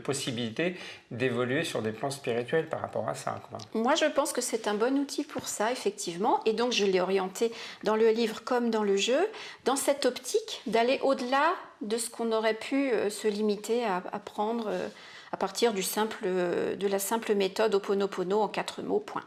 d'évoluer 1.12 1.64
sur 1.64 1.82
des 1.82 1.92
plans 1.92 2.12
spirituels 2.12 2.70
par 2.70 2.82
rapport 2.82 3.08
à 3.08 3.16
ça. 3.16 3.42
Moi, 3.74 3.96
je 3.96 4.06
pense 4.06 4.34
que 4.34 4.42
c'est 4.42 4.68
un 4.68 4.74
bon 4.74 4.98
outil 4.98 5.24
pour 5.24 5.48
ça, 5.48 5.72
effectivement. 5.72 6.42
Et 6.46 6.54
donc, 6.54 6.72
je 6.72 6.86
l'ai 6.86 7.02
orienté 7.02 7.52
dans 7.84 7.96
le 7.96 8.10
livre 8.10 8.44
comme 8.44 8.70
dans 8.70 8.84
le 8.84 8.98
jeu, 8.98 9.20
dans 9.66 9.76
cette 9.76 10.06
optique 10.06 10.62
d'aller 10.68 11.00
au-delà 11.04 11.54
de 11.82 11.98
ce 11.98 12.10
qu'on 12.10 12.32
aurait 12.32 12.54
pu 12.54 12.92
euh, 12.92 13.10
se 13.10 13.28
limiter 13.28 13.84
à 13.84 14.04
apprendre 14.12 14.66
euh, 14.68 14.88
à 15.32 15.38
partir 15.38 15.74
du 15.74 15.84
simple, 15.84 16.24
euh, 16.26 16.76
de 16.76 16.88
la 16.88 17.00
simple 17.00 17.34
méthode 17.36 17.74
Oponopono 17.74 18.40
en 18.40 18.48
quatre 18.48 18.82
mots, 18.82 19.00
point. 19.00 19.24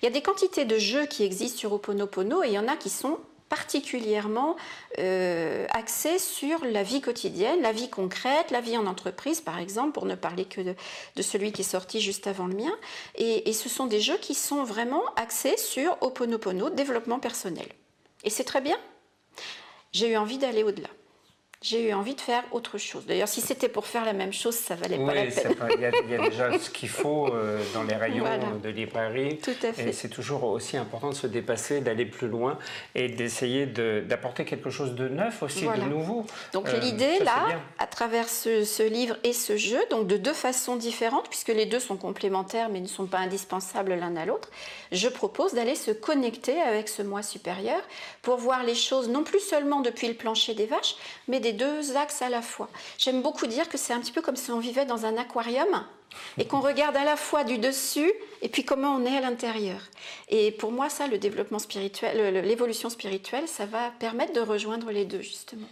Il 0.00 0.04
y 0.04 0.08
a 0.08 0.10
des 0.10 0.22
quantités 0.22 0.64
de 0.64 0.78
jeux 0.78 1.06
qui 1.06 1.24
existent 1.24 1.58
sur 1.58 1.72
Oponopono 1.72 2.42
et 2.42 2.48
il 2.48 2.52
y 2.52 2.58
en 2.58 2.68
a 2.68 2.76
qui 2.76 2.90
sont 2.90 3.18
particulièrement 3.48 4.56
euh, 4.98 5.66
axé 5.70 6.18
sur 6.18 6.64
la 6.64 6.82
vie 6.82 7.00
quotidienne, 7.00 7.60
la 7.62 7.72
vie 7.72 7.90
concrète, 7.90 8.50
la 8.50 8.60
vie 8.60 8.76
en 8.76 8.86
entreprise, 8.86 9.40
par 9.40 9.58
exemple, 9.58 9.92
pour 9.92 10.06
ne 10.06 10.14
parler 10.14 10.44
que 10.44 10.60
de, 10.60 11.22
celui 11.22 11.52
qui 11.52 11.62
est 11.62 11.64
sorti 11.64 12.00
juste 12.00 12.26
avant 12.26 12.46
le 12.46 12.54
mien. 12.54 12.74
Et, 13.16 13.48
et, 13.48 13.52
ce 13.52 13.68
sont 13.68 13.86
des 13.86 14.00
jeux 14.00 14.18
qui 14.18 14.34
sont 14.34 14.64
vraiment 14.64 15.02
axés 15.16 15.56
sur 15.56 15.96
Oponopono, 16.02 16.70
développement 16.70 17.18
personnel. 17.18 17.66
Et 18.24 18.30
c'est 18.30 18.44
très 18.44 18.60
bien. 18.60 18.76
J'ai 19.92 20.10
eu 20.10 20.16
envie 20.16 20.38
d'aller 20.38 20.62
au-delà 20.62 20.88
j'ai 21.64 21.88
eu 21.88 21.94
envie 21.94 22.14
de 22.14 22.20
faire 22.20 22.44
autre 22.52 22.76
chose. 22.76 23.06
D'ailleurs, 23.06 23.26
si 23.26 23.40
c'était 23.40 23.70
pour 23.70 23.86
faire 23.86 24.04
la 24.04 24.12
même 24.12 24.34
chose, 24.34 24.54
ça 24.54 24.74
valait 24.74 24.98
pas 24.98 25.14
la 25.14 25.22
peine. 25.22 25.54
Il 25.76 25.80
y, 25.80 26.14
a, 26.14 26.28
déjà 26.28 26.58
ce 26.58 26.68
qu'il 26.68 26.90
faut 26.90 27.28
euh, 27.32 27.58
dans 27.72 27.84
les 27.84 27.94
rayons 27.94 28.26
de 28.62 28.68
librairie. 28.68 29.38
Tout 29.38 29.50
à 29.62 29.72
fait. 29.72 29.88
Et 29.88 29.92
c'est 29.94 30.10
toujours 30.10 30.44
aussi 30.44 30.76
important 30.76 31.08
de 31.08 31.14
se 31.14 31.26
dépasser, 31.26 31.80
d'aller 31.80 32.04
plus 32.04 32.28
loin 32.28 32.58
et 32.94 33.08
d'essayer 33.08 33.64
d'apporter 33.64 34.44
quelque 34.44 34.68
chose 34.68 34.94
de 34.94 35.08
neuf 35.08 35.42
aussi, 35.42 35.64
de 35.64 35.88
nouveau. 35.88 36.26
Donc 36.52 36.68
euh, 36.68 36.78
l'idée, 36.80 37.20
là, 37.20 37.46
à 37.78 37.86
travers 37.86 38.28
ce, 38.28 38.64
ce, 38.64 38.82
livre 38.82 39.16
et 39.24 39.32
ce 39.32 39.56
jeu, 39.56 39.80
donc 39.88 40.06
de 40.06 40.18
deux 40.18 40.34
façons 40.34 40.76
différentes, 40.76 41.30
puisque 41.30 41.48
les 41.48 41.64
deux 41.64 41.80
sont 41.80 41.96
complémentaires 41.96 42.68
mais 42.68 42.80
ne 42.80 42.86
sont 42.86 43.06
pas 43.06 43.18
indispensables 43.18 43.94
l'un 43.94 44.16
à 44.16 44.26
l'autre, 44.26 44.50
je 44.92 45.08
propose 45.08 45.54
d'aller 45.54 45.76
se 45.76 45.92
connecter 45.92 46.60
avec 46.60 46.90
ce 46.90 47.00
moi 47.00 47.22
supérieur 47.22 47.80
pour 48.20 48.36
voir 48.36 48.64
les 48.64 48.74
choses 48.74 49.08
non 49.08 49.24
plus 49.24 49.40
seulement 49.40 49.80
depuis 49.80 50.08
le 50.08 50.14
plancher 50.14 50.52
des 50.52 50.66
vaches, 50.66 50.96
mais 51.26 51.40
des 51.40 51.53
deux 51.54 51.96
axes 51.96 52.22
à 52.22 52.28
la 52.28 52.42
fois. 52.42 52.68
J'aime 52.98 53.22
beaucoup 53.22 53.46
dire 53.46 53.68
que 53.68 53.78
c'est 53.78 53.92
un 53.92 54.00
petit 54.00 54.12
peu 54.12 54.22
comme 54.22 54.36
si 54.36 54.50
on 54.50 54.58
vivait 54.58 54.84
dans 54.84 55.06
un 55.06 55.16
aquarium 55.16 55.84
et 56.38 56.46
qu'on 56.46 56.60
regarde 56.60 56.96
à 56.96 57.04
la 57.04 57.16
fois 57.16 57.44
du 57.44 57.58
dessus 57.58 58.12
et 58.42 58.48
puis 58.48 58.64
comment 58.64 58.94
on 58.94 59.04
est 59.04 59.16
à 59.16 59.20
l'intérieur. 59.20 59.80
Et 60.28 60.52
pour 60.52 60.70
moi, 60.70 60.88
ça, 60.88 61.06
le 61.06 61.18
développement 61.18 61.58
spirituel, 61.58 62.44
l'évolution 62.44 62.90
spirituelle, 62.90 63.48
ça 63.48 63.66
va 63.66 63.90
permettre 63.98 64.32
de 64.32 64.40
rejoindre 64.40 64.90
les 64.90 65.04
deux, 65.04 65.22
justement. 65.22 65.66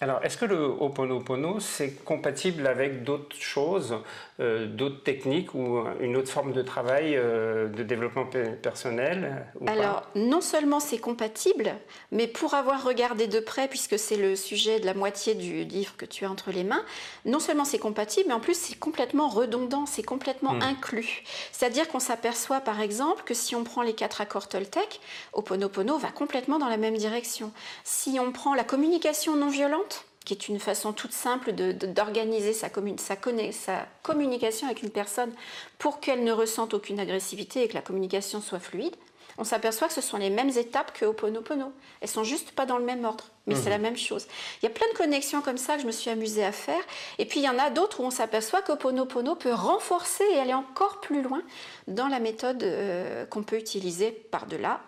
Alors, 0.00 0.20
est-ce 0.22 0.36
que 0.36 0.44
le 0.44 0.64
Ho'oponopono, 0.64 1.58
c'est 1.58 2.04
compatible 2.04 2.68
avec 2.68 3.02
d'autres 3.02 3.34
choses, 3.36 3.96
euh, 4.38 4.66
d'autres 4.66 5.02
techniques 5.02 5.54
ou 5.54 5.82
une 6.00 6.16
autre 6.16 6.30
forme 6.30 6.52
de 6.52 6.62
travail, 6.62 7.16
euh, 7.16 7.68
de 7.68 7.82
développement 7.82 8.26
personnel 8.62 9.46
Alors, 9.66 10.04
non 10.14 10.40
seulement 10.40 10.78
c'est 10.78 10.98
compatible, 10.98 11.72
mais 12.12 12.28
pour 12.28 12.54
avoir 12.54 12.84
regardé 12.84 13.26
de 13.26 13.40
près, 13.40 13.66
puisque 13.66 13.98
c'est 13.98 14.16
le 14.16 14.36
sujet 14.36 14.78
de 14.78 14.86
la 14.86 14.94
moitié 14.94 15.34
du 15.34 15.64
livre 15.64 15.96
que 15.96 16.06
tu 16.06 16.24
as 16.24 16.30
entre 16.30 16.52
les 16.52 16.62
mains, 16.62 16.84
non 17.24 17.40
seulement 17.40 17.64
c'est 17.64 17.80
compatible, 17.80 18.28
mais 18.28 18.34
en 18.34 18.40
plus 18.40 18.54
c'est 18.54 18.78
complètement 18.78 19.28
redondant, 19.28 19.84
c'est 19.84 20.04
complètement 20.04 20.54
hmm. 20.54 20.62
inclus. 20.62 21.24
C'est-à-dire 21.50 21.88
qu'on 21.88 21.98
s'aperçoit 21.98 22.60
par 22.60 22.80
exemple 22.80 23.24
que 23.24 23.34
si 23.34 23.56
on 23.56 23.64
prend 23.64 23.82
les 23.82 23.94
quatre 23.94 24.20
accords 24.20 24.48
Toltec, 24.48 25.00
Ho'oponopono 25.32 25.98
va 25.98 26.10
complètement 26.10 26.60
dans 26.60 26.68
la 26.68 26.76
même 26.76 26.96
direction. 26.96 27.50
Si 27.82 28.18
on 28.20 28.30
prend 28.30 28.54
la 28.54 28.64
communication 28.64 29.34
non 29.34 29.48
violente, 29.48 29.87
qui 30.28 30.34
est 30.34 30.48
une 30.48 30.60
façon 30.60 30.92
toute 30.92 31.12
simple 31.12 31.52
d'organiser 31.52 32.52
sa, 32.52 32.68
sa, 32.68 33.16
sa, 33.52 33.86
communication 34.02 34.66
avec 34.66 34.82
une 34.82 34.90
personne 34.90 35.32
pour 35.78 36.00
qu'elle 36.00 36.22
ne 36.22 36.32
ressente 36.32 36.74
aucune 36.74 37.00
agressivité 37.00 37.62
et 37.62 37.68
que 37.68 37.72
la 37.72 37.80
communication 37.80 38.42
soit 38.42 38.58
fluide, 38.58 38.94
on 39.38 39.44
s'aperçoit 39.44 39.88
que 39.88 39.94
ce 39.94 40.02
sont 40.02 40.18
les 40.18 40.28
mêmes 40.28 40.50
étapes 40.50 40.92
que 40.92 41.06
Ho'oponopono. 41.06 41.72
Elles 42.02 42.08
sont 42.08 42.24
juste 42.24 42.50
pas 42.50 42.66
dans 42.66 42.76
le 42.76 42.84
même 42.84 43.06
ordre, 43.06 43.24
mais 43.46 43.54
c'est 43.54 43.64
mhm. 43.64 43.70
la 43.70 43.78
même 43.78 43.96
chose. 43.96 44.26
Il 44.60 44.66
y 44.66 44.68
a 44.68 44.70
plein 44.70 44.88
de 44.92 44.98
connexions 44.98 45.40
comme 45.40 45.56
ça 45.56 45.76
que 45.76 45.82
je 45.82 45.86
me 45.86 45.92
suis 45.92 46.10
amusée 46.10 46.44
à 46.44 46.52
faire. 46.52 46.82
Et 47.16 47.24
puis 47.24 47.40
il 47.40 47.44
y 47.44 47.48
en 47.48 47.58
a 47.58 47.70
d'autres 47.70 48.00
où 48.00 48.02
on 48.02 48.10
s'aperçoit 48.10 48.60
qu'Ho'oponopono 48.60 49.34
peut 49.34 49.54
renforcer 49.54 50.24
et 50.34 50.38
aller 50.40 50.54
encore 50.54 51.00
plus 51.00 51.22
loin 51.22 51.40
dans 51.86 52.08
la 52.08 52.20
méthode 52.20 52.62
euh, 52.62 53.24
qu'on 53.24 53.44
peut 53.44 53.56
utiliser 53.56 54.10
par-delà 54.10 54.82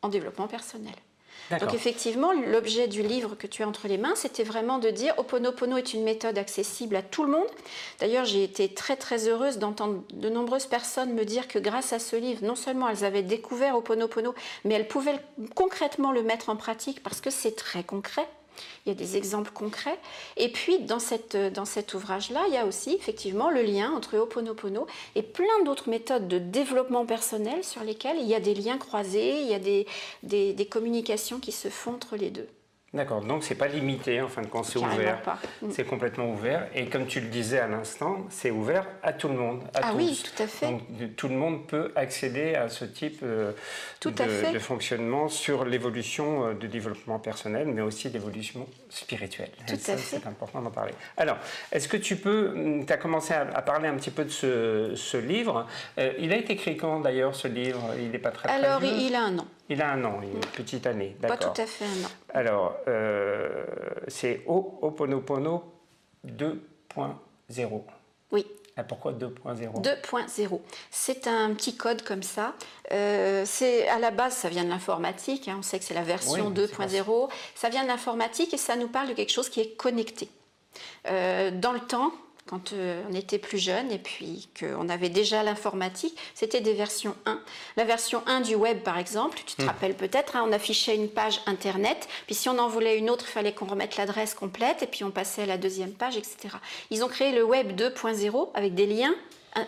en 0.00 0.08
développement 0.08 0.46
personnel. 0.46 0.94
Donc 1.50 1.74
effectivement, 1.74 2.32
l'objet 2.32 2.88
du 2.88 3.02
livre 3.02 3.36
que 3.36 3.46
tu 3.46 3.62
as 3.62 3.68
entre 3.68 3.88
les 3.88 3.98
mains, 3.98 4.14
c'était 4.16 4.42
vraiment 4.42 4.78
de 4.78 4.90
dire 4.90 5.14
Oponopono 5.18 5.76
est 5.76 5.94
une 5.94 6.02
méthode 6.02 6.38
accessible 6.38 6.96
à 6.96 7.02
tout 7.02 7.24
le 7.24 7.30
monde. 7.30 7.46
D'ailleurs, 8.00 8.24
j'ai 8.24 8.42
été 8.42 8.68
très 8.72 8.96
très 8.96 9.28
heureuse 9.28 9.58
d'entendre 9.58 10.02
de 10.12 10.28
nombreuses 10.28 10.66
personnes 10.66 11.12
me 11.14 11.24
dire 11.24 11.48
que 11.48 11.58
grâce 11.58 11.92
à 11.92 11.98
ce 11.98 12.16
livre, 12.16 12.44
non 12.44 12.56
seulement 12.56 12.88
elles 12.88 13.04
avaient 13.04 13.22
découvert 13.22 13.76
Oponopono, 13.76 14.34
mais 14.64 14.74
elles 14.74 14.88
pouvaient 14.88 15.18
concrètement 15.54 16.12
le 16.12 16.22
mettre 16.22 16.48
en 16.48 16.56
pratique 16.56 17.02
parce 17.02 17.20
que 17.20 17.30
c'est 17.30 17.54
très 17.54 17.84
concret. 17.84 18.26
Il 18.84 18.90
y 18.90 18.92
a 18.92 18.94
des 18.94 19.16
exemples 19.16 19.50
concrets. 19.52 19.98
Et 20.36 20.50
puis, 20.50 20.78
dans, 20.80 20.98
cet 20.98 21.94
ouvrage-là, 21.94 22.44
il 22.48 22.54
y 22.54 22.56
a 22.56 22.66
aussi 22.66 22.94
effectivement 22.94 23.50
le 23.50 23.62
lien 23.62 23.92
entre 23.92 24.16
Ho'oponopono 24.16 24.86
et 25.14 25.22
plein 25.22 25.62
d'autres 25.64 25.88
méthodes 25.88 26.28
de 26.28 26.38
développement 26.38 27.06
personnel 27.06 27.64
sur 27.64 27.82
lesquelles 27.82 28.18
il 28.20 28.26
y 28.26 28.34
a 28.34 28.40
des 28.40 28.54
liens 28.54 28.78
croisés, 28.78 29.40
il 29.40 29.48
y 29.48 29.54
a 29.54 29.58
des 30.52 30.66
communications 30.66 31.40
qui 31.40 31.52
se 31.52 31.68
font 31.68 31.94
entre 31.94 32.16
les 32.16 32.30
deux. 32.30 32.48
D'accord, 32.94 33.20
donc 33.20 33.42
c'est 33.42 33.56
pas 33.56 33.66
limité 33.66 34.22
en 34.22 34.28
fin 34.28 34.42
de 34.42 34.46
compte, 34.46 34.64
c'est 34.64 34.78
ouvert. 34.78 35.20
Mm. 35.60 35.70
C'est 35.70 35.84
complètement 35.84 36.30
ouvert. 36.30 36.68
Et 36.74 36.86
comme 36.86 37.06
tu 37.06 37.20
le 37.20 37.26
disais 37.26 37.58
à 37.58 37.66
l'instant, 37.66 38.24
c'est 38.30 38.52
ouvert 38.52 38.86
à 39.02 39.12
tout 39.12 39.28
le 39.28 39.34
monde. 39.34 39.62
ah 39.74 39.92
oui, 39.94 40.22
tout 40.24 40.42
à 40.42 40.46
fait. 40.46 40.66
Donc 40.66 40.82
tout 41.16 41.28
le 41.28 41.34
monde 41.34 41.66
peut 41.66 41.92
accéder 41.96 42.54
à 42.54 42.68
ce 42.68 42.84
type 42.84 43.20
euh, 43.24 43.52
de, 44.04 44.58
fonctionnement 44.60 45.28
sur 45.28 45.64
l'évolution 45.64 46.46
euh, 46.46 46.54
du 46.54 46.68
développement 46.68 47.18
personnel, 47.18 47.66
mais 47.66 47.82
aussi 47.82 48.08
l'évolution 48.08 48.68
spirituelle. 48.88 49.50
Tout 49.66 49.74
à 49.74 49.76
fait. 49.76 49.96
C'est 49.98 50.26
important 50.26 50.62
d'en 50.62 50.70
parler. 50.70 50.92
Alors, 51.16 51.38
est-ce 51.72 51.88
que 51.88 51.96
tu 51.96 52.16
peux, 52.16 52.52
mm, 52.54 52.86
tu 52.86 52.92
as 52.92 52.98
commencé 52.98 53.34
à, 53.34 53.44
parler 53.62 53.88
un 53.88 53.94
petit 53.94 54.12
peu 54.12 54.24
de 54.24 54.30
ce, 54.30 55.16
livre. 55.16 55.66
Euh, 55.98 56.12
il 56.18 56.32
a 56.32 56.36
été 56.36 56.52
écrit 56.52 56.76
quand 56.76 57.00
d'ailleurs 57.00 57.34
ce 57.34 57.48
livre? 57.48 57.94
Il 57.98 58.10
n'est 58.10 58.18
pas 58.18 58.30
très 58.30 58.48
Alors, 58.48 58.82
il 58.84 59.14
a 59.14 59.24
un 59.24 59.38
an. 59.38 59.46
Il 59.68 59.82
a 59.82 59.90
un 59.90 60.04
an, 60.04 60.20
une 60.22 60.40
petite 60.40 60.86
année, 60.86 61.16
d'accord. 61.20 61.38
Pas 61.38 61.46
tout 61.46 61.60
à 61.60 61.66
fait 61.66 61.84
un 61.84 62.04
an. 62.04 62.10
Alors, 62.34 62.76
euh, 62.86 63.64
c'est 64.08 64.42
Ho'oponopono 64.46 65.64
2.0. 66.26 67.82
Oui. 68.32 68.46
Ah, 68.76 68.84
pourquoi 68.84 69.12
2.0 69.12 69.82
2.0. 69.82 70.60
C'est 70.90 71.26
un 71.26 71.54
petit 71.54 71.76
code 71.76 72.02
comme 72.02 72.22
ça. 72.22 72.54
Euh, 72.92 73.44
c'est 73.46 73.88
à 73.88 73.98
la 73.98 74.10
base, 74.10 74.34
ça 74.34 74.48
vient 74.48 74.64
de 74.64 74.68
l'informatique. 74.68 75.48
Hein. 75.48 75.56
on 75.58 75.62
sait 75.62 75.78
que 75.78 75.84
c'est 75.84 75.94
la 75.94 76.02
version 76.02 76.50
2.0. 76.50 77.30
Ça 77.54 77.68
vient 77.70 77.82
de 77.82 77.88
l'informatique 77.88 78.52
et 78.52 78.58
ça 78.58 78.76
nous 78.76 78.88
parle 78.88 79.08
de 79.08 79.14
quelque 79.14 79.32
chose 79.32 79.48
qui 79.48 79.60
est 79.60 79.76
connecté. 79.76 80.28
Euh, 81.08 81.50
dans 81.50 81.72
le 81.72 81.80
temps, 81.80 82.12
quand 82.46 82.72
euh, 82.72 83.02
on 83.10 83.14
était 83.14 83.38
plus 83.38 83.58
jeune 83.58 83.90
et 83.90 83.98
puis 83.98 84.48
qu'on 84.58 84.88
avait 84.88 85.08
déjà 85.08 85.42
l'informatique, 85.42 86.16
c'était 86.34 86.60
des 86.60 86.72
versions 86.72 87.14
1. 87.26 87.40
La 87.76 87.84
version 87.84 88.22
1 88.26 88.40
du 88.42 88.54
web, 88.54 88.80
par 88.80 88.98
exemple, 88.98 89.38
tu 89.44 89.56
te 89.56 89.62
hmm. 89.62 89.66
rappelles 89.66 89.94
peut-être, 89.94 90.36
hein, 90.36 90.44
on 90.46 90.52
affichait 90.52 90.94
une 90.94 91.08
page 91.08 91.40
Internet, 91.46 92.08
puis 92.26 92.34
si 92.34 92.48
on 92.48 92.58
en 92.58 92.68
voulait 92.68 92.98
une 92.98 93.10
autre, 93.10 93.24
il 93.28 93.32
fallait 93.32 93.52
qu'on 93.52 93.66
remette 93.66 93.96
l'adresse 93.96 94.34
complète, 94.34 94.82
et 94.82 94.86
puis 94.86 95.04
on 95.04 95.10
passait 95.10 95.42
à 95.42 95.46
la 95.46 95.58
deuxième 95.58 95.92
page, 95.92 96.16
etc. 96.16 96.56
Ils 96.90 97.04
ont 97.04 97.08
créé 97.08 97.32
le 97.32 97.44
web 97.44 97.72
2.0 97.72 98.50
avec 98.54 98.74
des 98.74 98.86
liens 98.86 99.14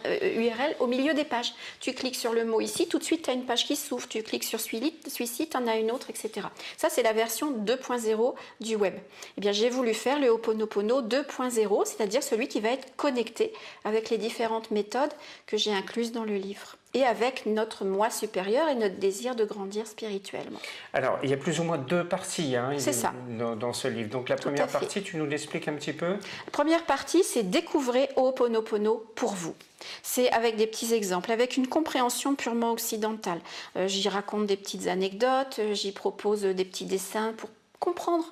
URL 0.04 0.76
au 0.80 0.86
milieu 0.86 1.14
des 1.14 1.24
pages. 1.24 1.54
Tu 1.80 1.92
cliques 1.92 2.16
sur 2.16 2.32
le 2.32 2.44
mot 2.44 2.60
ici, 2.60 2.88
tout 2.88 2.98
de 2.98 3.04
suite 3.04 3.22
tu 3.22 3.30
as 3.30 3.32
une 3.32 3.44
page 3.44 3.66
qui 3.66 3.76
s'ouvre. 3.76 4.08
Tu 4.08 4.22
cliques 4.22 4.44
sur 4.44 4.60
celui-ci, 4.60 5.48
tu 5.48 5.56
en 5.56 5.66
as 5.66 5.76
une 5.76 5.90
autre, 5.90 6.10
etc. 6.10 6.46
Ça, 6.76 6.88
c'est 6.90 7.02
la 7.02 7.12
version 7.12 7.52
2.0 7.52 8.34
du 8.60 8.76
web. 8.76 8.94
Eh 9.42 9.52
j'ai 9.52 9.70
voulu 9.70 9.94
faire 9.94 10.18
le 10.18 10.28
Ho'oponopono 10.30 11.02
2.0, 11.02 11.84
c'est-à-dire 11.86 12.22
celui 12.22 12.48
qui 12.48 12.60
va 12.60 12.70
être 12.70 12.94
connecté 12.96 13.52
avec 13.84 14.10
les 14.10 14.18
différentes 14.18 14.70
méthodes 14.70 15.12
que 15.46 15.56
j'ai 15.56 15.72
incluses 15.72 16.12
dans 16.12 16.24
le 16.24 16.36
livre 16.36 16.76
et 16.94 17.04
avec 17.04 17.44
notre 17.46 17.84
moi 17.84 18.10
supérieur 18.10 18.68
et 18.68 18.74
notre 18.74 18.96
désir 18.96 19.34
de 19.34 19.44
grandir 19.44 19.86
spirituellement. 19.86 20.58
Alors, 20.94 21.18
il 21.22 21.30
y 21.30 21.34
a 21.34 21.36
plus 21.36 21.60
ou 21.60 21.64
moins 21.64 21.78
deux 21.78 22.04
parties 22.04 22.56
hein, 22.56 22.78
ça. 22.78 23.12
Dans, 23.28 23.72
ce 23.72 23.88
livre. 23.88 24.08
Donc, 24.08 24.28
la 24.28 24.36
première 24.36 24.68
partie, 24.68 25.02
tu 25.02 25.16
nous 25.16 25.26
l'expliques 25.26 25.68
un 25.68 25.74
petit 25.74 25.92
peu? 25.92 26.12
La 26.12 26.50
première 26.52 26.84
partie, 26.84 27.22
c'est 27.22 27.42
découvrir 27.42 28.08
Ho'oponopono 28.16 29.04
pour 29.14 29.32
vous. 29.32 29.54
C'est 30.02 30.30
avec 30.32 30.56
des 30.56 30.66
petits 30.66 30.94
exemples, 30.94 31.30
avec 31.30 31.56
une 31.56 31.68
compréhension 31.68 32.34
purement 32.34 32.72
occidentale. 32.72 33.40
Euh, 33.76 33.86
j'y 33.86 34.08
raconte 34.08 34.46
des 34.46 34.56
petites 34.56 34.88
anecdotes, 34.88 35.58
euh, 35.58 35.74
j'y 35.74 35.92
propose 35.92 36.42
des 36.42 36.64
petits 36.64 36.86
dessins 36.86 37.32
pour 37.36 37.50
comprendre 37.78 38.24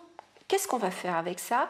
qu'est-ce 0.49 0.67
qu'on 0.67 0.79
va 0.79 0.91
faire 0.91 1.15
avec 1.15 1.39
ça. 1.39 1.69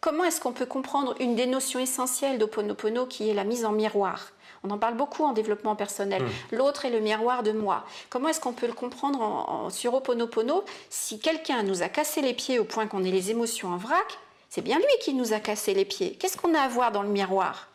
Comment 0.00 0.24
est-ce 0.24 0.40
qu'on 0.40 0.52
peut 0.52 0.66
comprendre 0.66 1.14
une 1.18 1.34
des 1.34 1.46
notions 1.46 1.80
essentielles 1.80 2.38
d'Ho'oponopono 2.38 3.06
qui 3.06 3.28
est 3.30 3.34
la 3.34 3.44
mise 3.44 3.64
en 3.64 3.72
miroir? 3.72 4.30
On 4.64 4.70
en 4.70 4.78
parle 4.78 4.94
beaucoup 4.94 5.24
en 5.24 5.32
développement 5.32 5.76
personnel. 5.76 6.22
Hmm. 6.22 6.56
L'autre 6.56 6.84
est 6.84 6.90
le 6.90 7.00
miroir 7.00 7.42
de 7.42 7.52
moi. 7.52 7.84
Comment 8.10 8.28
est-ce 8.28 8.40
qu'on 8.40 8.52
peut 8.52 8.66
le 8.66 8.72
comprendre 8.72 9.20
en, 9.20 9.70
sur 9.70 9.94
Oponopono 9.94 10.64
Si 10.90 11.18
quelqu'un 11.18 11.62
nous 11.62 11.82
a 11.82 11.88
cassé 11.88 12.22
les 12.22 12.34
pieds 12.34 12.58
au 12.58 12.64
point 12.64 12.86
qu'on 12.86 13.04
ait 13.04 13.10
les 13.10 13.30
émotions 13.30 13.68
en 13.68 13.76
vrac, 13.76 14.18
c'est 14.48 14.62
bien 14.62 14.78
lui 14.78 14.84
qui 15.00 15.14
nous 15.14 15.32
a 15.32 15.40
cassé 15.40 15.74
les 15.74 15.84
pieds. 15.84 16.16
Qu'est-ce 16.18 16.36
qu'on 16.36 16.54
a 16.54 16.60
à 16.60 16.68
voir 16.68 16.92
dans 16.92 17.02
le 17.02 17.08
miroir? 17.08 17.68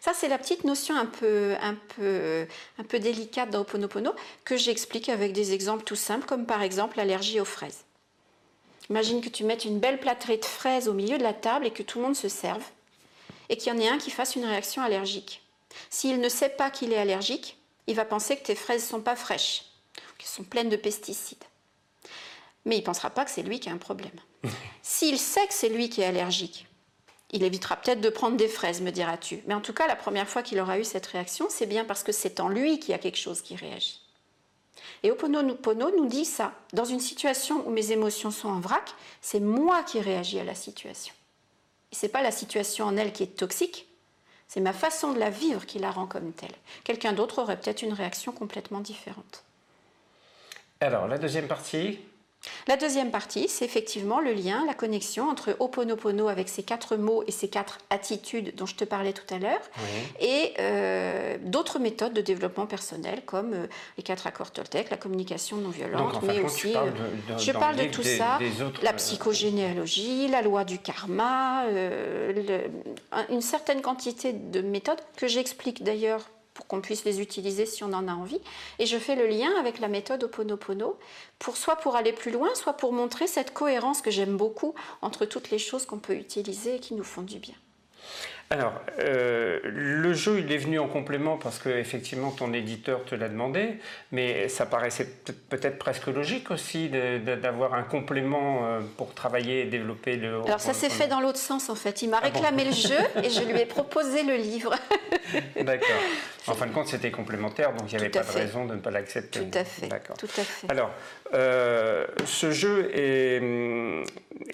Ça, 0.00 0.12
c'est 0.14 0.28
la 0.28 0.38
petite 0.38 0.64
notion 0.64 0.96
un 0.96 1.06
peu, 1.06 1.54
un 1.60 1.74
peu, 1.96 2.46
un 2.78 2.84
peu 2.84 2.98
délicate 2.98 3.50
dans 3.50 3.60
Oponopono 3.60 4.12
que 4.44 4.56
j'explique 4.56 5.10
avec 5.10 5.32
des 5.32 5.52
exemples 5.52 5.84
tout 5.84 5.96
simples, 5.96 6.26
comme 6.26 6.46
par 6.46 6.62
exemple 6.62 6.96
l'allergie 6.96 7.38
aux 7.38 7.44
fraises. 7.44 7.84
Imagine 8.88 9.20
que 9.20 9.28
tu 9.28 9.44
mettes 9.44 9.66
une 9.66 9.78
belle 9.78 10.00
plâtrée 10.00 10.38
de 10.38 10.44
fraises 10.44 10.88
au 10.88 10.94
milieu 10.94 11.18
de 11.18 11.22
la 11.22 11.34
table 11.34 11.66
et 11.66 11.70
que 11.70 11.82
tout 11.82 11.98
le 11.98 12.04
monde 12.04 12.16
se 12.16 12.28
serve, 12.28 12.64
et 13.48 13.56
qu'il 13.56 13.72
y 13.72 13.76
en 13.76 13.78
ait 13.78 13.88
un 13.88 13.98
qui 13.98 14.10
fasse 14.10 14.36
une 14.36 14.44
réaction 14.44 14.82
allergique. 14.82 15.42
S'il 15.88 16.20
ne 16.20 16.28
sait 16.28 16.48
pas 16.48 16.70
qu'il 16.70 16.92
est 16.92 16.98
allergique, 16.98 17.58
il 17.86 17.96
va 17.96 18.04
penser 18.04 18.36
que 18.36 18.44
tes 18.44 18.54
fraises 18.54 18.82
ne 18.84 18.88
sont 18.88 19.00
pas 19.00 19.16
fraîches, 19.16 19.64
qu'elles 20.18 20.28
sont 20.28 20.44
pleines 20.44 20.68
de 20.68 20.76
pesticides. 20.76 21.44
Mais 22.64 22.76
il 22.76 22.80
ne 22.80 22.84
pensera 22.84 23.10
pas 23.10 23.24
que 23.24 23.30
c'est 23.30 23.42
lui 23.42 23.60
qui 23.60 23.68
a 23.68 23.72
un 23.72 23.78
problème. 23.78 24.10
S'il 24.82 25.18
sait 25.18 25.46
que 25.46 25.54
c'est 25.54 25.68
lui 25.68 25.88
qui 25.88 26.02
est 26.02 26.06
allergique, 26.06 26.66
il 27.32 27.44
évitera 27.44 27.76
peut-être 27.76 28.00
de 28.00 28.08
prendre 28.08 28.36
des 28.36 28.48
fraises, 28.48 28.80
me 28.80 28.90
diras-tu. 28.90 29.42
Mais 29.46 29.54
en 29.54 29.60
tout 29.60 29.72
cas, 29.72 29.86
la 29.86 29.96
première 29.96 30.28
fois 30.28 30.42
qu'il 30.42 30.60
aura 30.60 30.78
eu 30.78 30.84
cette 30.84 31.06
réaction, 31.06 31.46
c'est 31.48 31.66
bien 31.66 31.84
parce 31.84 32.02
que 32.02 32.12
c'est 32.12 32.40
en 32.40 32.48
lui 32.48 32.80
qu'il 32.80 32.90
y 32.90 32.94
a 32.94 32.98
quelque 32.98 33.18
chose 33.18 33.40
qui 33.40 33.54
réagit. 33.54 34.00
Et 35.02 35.10
Oponopono 35.10 35.90
nous 35.96 36.06
dit 36.06 36.24
ça. 36.24 36.52
Dans 36.72 36.84
une 36.84 37.00
situation 37.00 37.66
où 37.66 37.70
mes 37.70 37.92
émotions 37.92 38.30
sont 38.30 38.48
en 38.48 38.60
vrac, 38.60 38.94
c'est 39.20 39.40
moi 39.40 39.82
qui 39.82 40.00
réagis 40.00 40.40
à 40.40 40.44
la 40.44 40.54
situation. 40.54 41.14
Et 41.92 41.94
ce 41.94 42.06
n'est 42.06 42.12
pas 42.12 42.22
la 42.22 42.32
situation 42.32 42.86
en 42.86 42.96
elle 42.96 43.12
qui 43.12 43.22
est 43.22 43.36
toxique, 43.36 43.86
c'est 44.50 44.58
ma 44.58 44.72
façon 44.72 45.12
de 45.12 45.20
la 45.20 45.30
vivre 45.30 45.64
qui 45.64 45.78
la 45.78 45.92
rend 45.92 46.08
comme 46.08 46.32
telle. 46.32 46.50
Quelqu'un 46.82 47.12
d'autre 47.12 47.40
aurait 47.40 47.56
peut-être 47.56 47.82
une 47.82 47.92
réaction 47.92 48.32
complètement 48.32 48.80
différente. 48.80 49.44
Alors, 50.80 51.06
la 51.06 51.18
deuxième 51.18 51.46
partie, 51.46 52.00
la 52.70 52.76
deuxième 52.76 53.10
partie, 53.10 53.48
c'est 53.48 53.64
effectivement 53.64 54.20
le 54.20 54.32
lien, 54.32 54.64
la 54.64 54.74
connexion 54.74 55.28
entre 55.28 55.56
Oponopono 55.58 56.28
avec 56.28 56.48
ses 56.48 56.62
quatre 56.62 56.96
mots 56.96 57.24
et 57.26 57.32
ses 57.32 57.48
quatre 57.48 57.78
attitudes 57.90 58.54
dont 58.54 58.64
je 58.64 58.76
te 58.76 58.84
parlais 58.84 59.12
tout 59.12 59.34
à 59.34 59.40
l'heure, 59.40 59.58
et 60.20 60.54
euh, 60.60 61.36
d'autres 61.42 61.80
méthodes 61.80 62.12
de 62.12 62.20
développement 62.20 62.66
personnel 62.66 63.22
comme 63.26 63.54
euh, 63.54 63.66
les 63.96 64.04
quatre 64.04 64.28
accords 64.28 64.52
Toltec, 64.52 64.88
la 64.88 64.96
communication 64.96 65.56
non 65.56 65.70
violente, 65.70 66.22
mais 66.22 66.38
aussi. 66.38 66.76
Euh, 66.76 66.92
je 67.38 67.50
parle 67.50 67.74
de 67.74 67.86
tout 67.86 68.04
ça, 68.04 68.38
la 68.84 68.92
psychogénéalogie, 68.92 70.28
la 70.28 70.40
loi 70.40 70.62
du 70.62 70.78
karma, 70.78 71.64
une 73.30 73.42
certaine 73.42 73.82
quantité 73.82 74.32
de 74.32 74.60
méthodes 74.60 75.00
que 75.16 75.26
j'explique 75.26 75.82
d'ailleurs 75.82 76.20
pour 76.60 76.66
qu'on 76.66 76.82
puisse 76.82 77.06
les 77.06 77.22
utiliser 77.22 77.64
si 77.64 77.82
on 77.84 77.92
en 77.94 78.06
a 78.06 78.12
envie. 78.12 78.40
Et 78.78 78.84
je 78.84 78.98
fais 78.98 79.16
le 79.16 79.26
lien 79.26 79.50
avec 79.58 79.80
la 79.80 79.88
méthode 79.88 80.24
Oponopono, 80.24 80.98
pour, 81.38 81.56
soit 81.56 81.76
pour 81.76 81.96
aller 81.96 82.12
plus 82.12 82.30
loin, 82.30 82.54
soit 82.54 82.74
pour 82.74 82.92
montrer 82.92 83.26
cette 83.26 83.54
cohérence 83.54 84.02
que 84.02 84.10
j'aime 84.10 84.36
beaucoup 84.36 84.74
entre 85.00 85.24
toutes 85.24 85.50
les 85.50 85.58
choses 85.58 85.86
qu'on 85.86 85.98
peut 85.98 86.16
utiliser 86.16 86.76
et 86.76 86.78
qui 86.78 86.92
nous 86.92 87.02
font 87.02 87.22
du 87.22 87.38
bien. 87.38 87.54
Alors, 88.52 88.72
euh, 88.98 89.60
le 89.62 90.12
jeu, 90.12 90.40
il 90.40 90.50
est 90.50 90.56
venu 90.56 90.80
en 90.80 90.88
complément 90.88 91.36
parce 91.36 91.60
que 91.60 91.68
effectivement 91.68 92.32
ton 92.32 92.52
éditeur 92.52 93.04
te 93.04 93.14
l'a 93.14 93.28
demandé, 93.28 93.78
mais 94.10 94.48
ça 94.48 94.66
paraissait 94.66 95.06
peut-être 95.48 95.78
presque 95.78 96.08
logique 96.08 96.50
aussi 96.50 96.90
d'avoir 96.90 97.74
un 97.74 97.84
complément 97.84 98.66
euh, 98.66 98.80
pour 98.96 99.14
travailler 99.14 99.60
et 99.60 99.64
développer 99.66 100.16
le. 100.16 100.42
Alors 100.46 100.60
ça 100.60 100.74
s'est 100.74 100.90
fait 100.90 101.06
dans 101.06 101.20
l'autre 101.20 101.38
sens 101.38 101.70
en 101.70 101.76
fait. 101.76 102.02
Il 102.02 102.10
m'a 102.10 102.18
ah 102.20 102.24
réclamé 102.24 102.64
le 102.64 102.72
jeu 102.72 102.98
et 103.22 103.30
je 103.30 103.42
lui 103.42 103.60
ai 103.60 103.66
proposé 103.66 104.24
le 104.24 104.34
livre. 104.34 104.74
D'accord. 105.62 105.88
En 106.46 106.54
fin 106.54 106.66
de 106.66 106.72
compte, 106.72 106.88
c'était 106.88 107.10
complémentaire, 107.10 107.72
donc 107.72 107.92
il 107.92 107.96
n'y 107.96 108.00
avait 108.00 108.10
pas 108.10 108.22
de 108.22 108.32
raison 108.32 108.64
de 108.64 108.74
ne 108.74 108.80
pas 108.80 108.90
l'accepter. 108.90 109.40
Tout 109.40 109.58
à 109.58 109.64
fait. 109.64 109.88
D'accord. 109.88 110.16
Tout 110.16 110.26
à 110.26 110.42
fait. 110.42 110.70
Alors, 110.70 110.90
euh, 111.34 112.06
ce 112.24 112.50
jeu 112.50 112.90
est, 112.94 113.40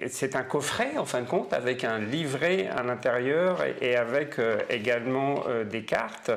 c'est 0.09 0.37
un 0.37 0.42
coffret 0.42 0.96
en 0.99 1.05
fin 1.05 1.20
de 1.20 1.29
compte 1.29 1.53
avec 1.53 1.85
un 1.85 1.99
livret 1.99 2.68
à 2.68 2.83
l'intérieur 2.83 3.64
et, 3.81 3.96
avec 3.96 4.38
euh, 4.38 4.59
également 4.68 5.44
euh, 5.49 5.64
des 5.64 5.85
cartes 5.85 6.31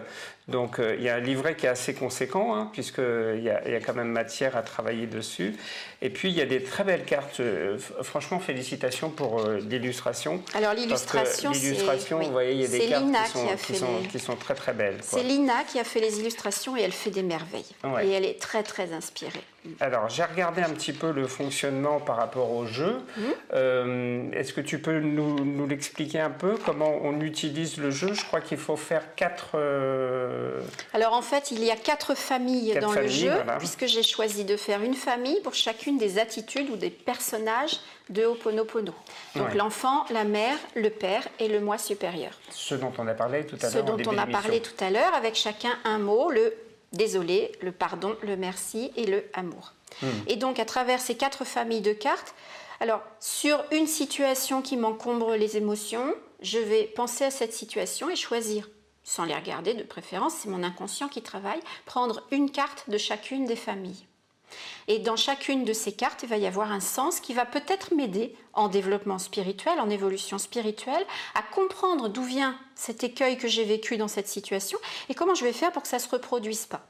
Donc 0.50 0.80
il 0.80 1.02
y 1.02 1.10
a 1.10 1.16
un 1.16 1.20
livret 1.20 1.56
qui 1.56 1.66
est 1.66 1.70
assez 1.70 1.94
conséquent, 1.94 2.56
hein, 2.56 2.70
puisqu'il 2.74 3.42
y, 3.44 3.50
a, 3.50 3.66
il 3.66 3.72
y 3.72 3.76
a 3.76 3.80
quand 3.80 3.94
même 3.94 4.10
matière 4.10 4.58
à 4.58 4.62
travailler 4.62 5.08
dessus. 5.08 5.56
Et 6.02 6.10
puis 6.10 6.30
il 6.30 6.36
y 6.36 6.42
a 6.42 6.46
des 6.46 6.64
très 6.64 6.84
belles 6.84 7.06
cartes. 7.06 7.42
franchement, 8.04 8.40
félicitations 8.40 9.10
pour 9.10 9.44
l'illustration. 9.70 10.42
Alors 10.54 10.74
l'illustration, 10.74 11.52
l'illustration, 11.52 12.20
vous 12.20 12.32
voyez, 12.32 12.54
il 12.54 12.62
y 12.62 12.66
a 12.66 12.68
des 12.68 12.88
cartes 12.88 13.62
qui 13.66 13.76
sont, 13.76 13.88
qui, 14.10 14.20
sont, 14.20 14.36
très 14.36 14.56
très 14.56 14.74
belles. 14.74 14.98
C'est 15.02 15.24
Lina 15.24 15.64
qui 15.64 15.80
a 15.80 15.84
fait 15.84 16.00
les 16.00 16.20
illustrations 16.20 16.76
et 16.78 16.82
elle 16.82 16.92
fait 16.92 17.12
des 17.12 17.24
merveilles. 17.24 17.76
Et 18.04 18.10
elle 18.12 18.26
est 18.26 18.40
très 18.40 18.64
très 18.64 18.94
inspirée. 18.94 19.44
Alors, 19.80 20.10
j'ai 20.10 20.24
regardé 20.24 20.62
un 20.62 20.70
petit 20.70 20.94
peu 20.94 21.12
le 21.12 21.28
fonctionnement 21.28 22.00
par 22.00 22.18
rapport 22.18 22.52
au 22.52 22.66
jeu. 22.66 23.02
Mhm. 23.18 23.24
Euh, 23.54 24.32
est-ce 24.34 24.54
que 24.54 24.62
tu 24.62 24.80
peux 24.80 25.00
nous, 25.00 25.68
l'expliquer 25.68 26.20
un 26.20 26.30
peu 26.30 26.58
Comment 26.66 27.00
on 27.04 27.20
utilise 27.22 27.78
le 27.78 27.92
jeu? 27.92 28.14
Je 28.14 28.26
crois 28.26 28.42
qu'il 28.42 28.58
faut 28.58 28.76
faire 28.76 29.16
quatre. 29.16 29.52
Euh, 29.56 30.60
Alors, 30.94 31.14
en 31.14 31.22
fait, 31.22 31.52
il 31.52 31.64
y 31.64 31.72
a 31.72 31.76
quatre 31.76 32.16
familles 32.16 32.78
dans 32.80 32.94
le 32.94 33.08
jeu, 33.08 33.32
puisque 33.58 33.86
j'ai 33.86 34.04
choisi 34.04 34.46
de 34.46 34.58
faire 34.58 34.82
une 34.82 34.96
famille 34.96 35.40
pour 35.42 35.54
chacune 35.54 35.98
des 35.98 36.20
attitudes 36.20 36.70
ou 36.70 36.76
des 36.76 36.90
personnages 36.90 37.80
de 38.10 38.26
Ho'oponopono. 38.26 38.94
Donc, 39.36 39.54
l'enfant, 39.56 40.06
la 40.10 40.24
mère, 40.24 40.58
le 40.76 40.90
père 40.90 41.28
et 41.40 41.48
le 41.48 41.60
moi 41.60 41.78
supérieur. 41.78 42.32
Ce 42.50 42.76
dont 42.76 42.92
on 42.98 43.08
a 43.08 43.14
parlé 43.14 43.46
tout 43.46 43.56
à 43.58 43.70
l'heure. 43.70 43.72
Ce 43.72 43.78
dont 43.80 43.98
on 44.08 44.18
a 44.18 44.28
parlé 44.28 44.62
tout 44.62 44.84
à 44.84 44.90
l'heure, 44.90 45.14
avec 45.16 45.36
chacun 45.36 45.72
un 45.86 46.00
mot, 46.00 46.32
le 46.32 46.54
désolé, 46.93 47.52
le 47.62 47.71
pardon, 47.71 48.15
le 48.21 48.36
merci 48.36 48.91
et 48.95 49.06
le 49.06 49.25
amour. 49.34 49.73
Hmm. 50.02 50.08
Et 50.28 50.36
donc 50.36 50.60
à 50.60 50.65
travers 50.65 50.99
ces 50.99 51.15
quatre 51.15 51.45
familles 51.45 51.82
de 51.82 51.93
cartes, 51.93 52.34
alors 52.80 53.02
sur 53.19 53.63
une 53.71 53.88
situation 53.88 54.62
qui 54.62 54.78
m'encombre 54.78 55.36
les 55.36 55.58
émotions, 55.58 56.13
je 56.41 56.60
vais 56.60 56.84
penser 56.84 57.25
à 57.25 57.32
cette 57.32 57.54
situation 57.54 58.10
et 58.10 58.15
choisir, 58.15 58.69
sans 59.04 59.25
les 59.25 59.36
regarder 59.36 59.73
de 59.73 59.84
préférence, 59.84 60.34
c'est 60.36 60.49
mon 60.49 60.63
inconscient 60.63 61.10
qui 61.10 61.21
travaille, 61.21 61.60
prendre 61.86 62.23
une 62.32 62.52
carte 62.52 62.89
de 62.89 62.97
chacune 62.97 63.45
des 63.45 63.56
familles. 63.56 64.06
Et 64.88 65.00
dans 65.00 65.16
chacune 65.16 65.66
de 65.66 65.74
ces 65.74 65.92
cartes, 65.92 66.24
il 66.24 66.30
va 66.30 66.38
y 66.38 66.48
avoir 66.48 66.72
un 66.72 66.80
sens 66.80 67.20
qui 67.20 67.34
va 67.34 67.46
peut-être 67.46 67.94
m'aider 67.94 68.36
en 68.54 68.68
développement 68.68 69.20
spirituel, 69.20 69.80
en 69.80 69.90
évolution 69.90 70.38
spirituelle, 70.38 71.06
à 71.36 71.42
comprendre 71.42 72.10
d'où 72.10 72.24
vient 72.24 72.58
cet 72.76 73.04
écueil 73.04 73.38
que 73.38 73.48
j'ai 73.48 73.64
vécu 73.64 73.98
dans 73.98 74.08
cette 74.08 74.28
situation 74.28 74.80
et 75.10 75.14
comment 75.14 75.36
je 75.36 75.46
vais 75.46 75.54
faire 75.54 75.72
pour 75.72 75.84
que 75.84 75.88
ça 75.88 75.98
ne 75.98 76.02
se 76.02 76.10
reproduise 76.10 76.66
pas. 76.66 76.86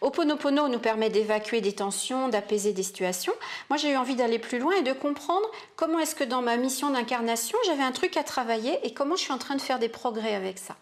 Oponopono 0.00 0.68
nous 0.68 0.78
permet 0.78 1.10
d'évacuer 1.10 1.60
des 1.60 1.74
tensions, 1.74 2.28
d'apaiser 2.28 2.72
des 2.72 2.82
situations. 2.82 3.32
Moi, 3.68 3.76
j'ai 3.76 3.92
eu 3.92 3.96
envie 3.96 4.16
d'aller 4.16 4.38
plus 4.38 4.58
loin 4.58 4.74
et 4.74 4.82
de 4.82 4.92
comprendre 4.92 5.46
comment 5.76 5.98
est-ce 5.98 6.14
que 6.14 6.24
dans 6.24 6.42
ma 6.42 6.56
mission 6.56 6.90
d'incarnation, 6.90 7.58
j'avais 7.66 7.82
un 7.82 7.92
truc 7.92 8.16
à 8.16 8.24
travailler 8.24 8.78
et 8.84 8.92
comment 8.92 9.16
je 9.16 9.22
suis 9.22 9.32
en 9.32 9.38
train 9.38 9.56
de 9.56 9.60
faire 9.60 9.78
des 9.78 9.88
progrès 9.88 10.34
avec 10.34 10.58
ça. 10.58 10.76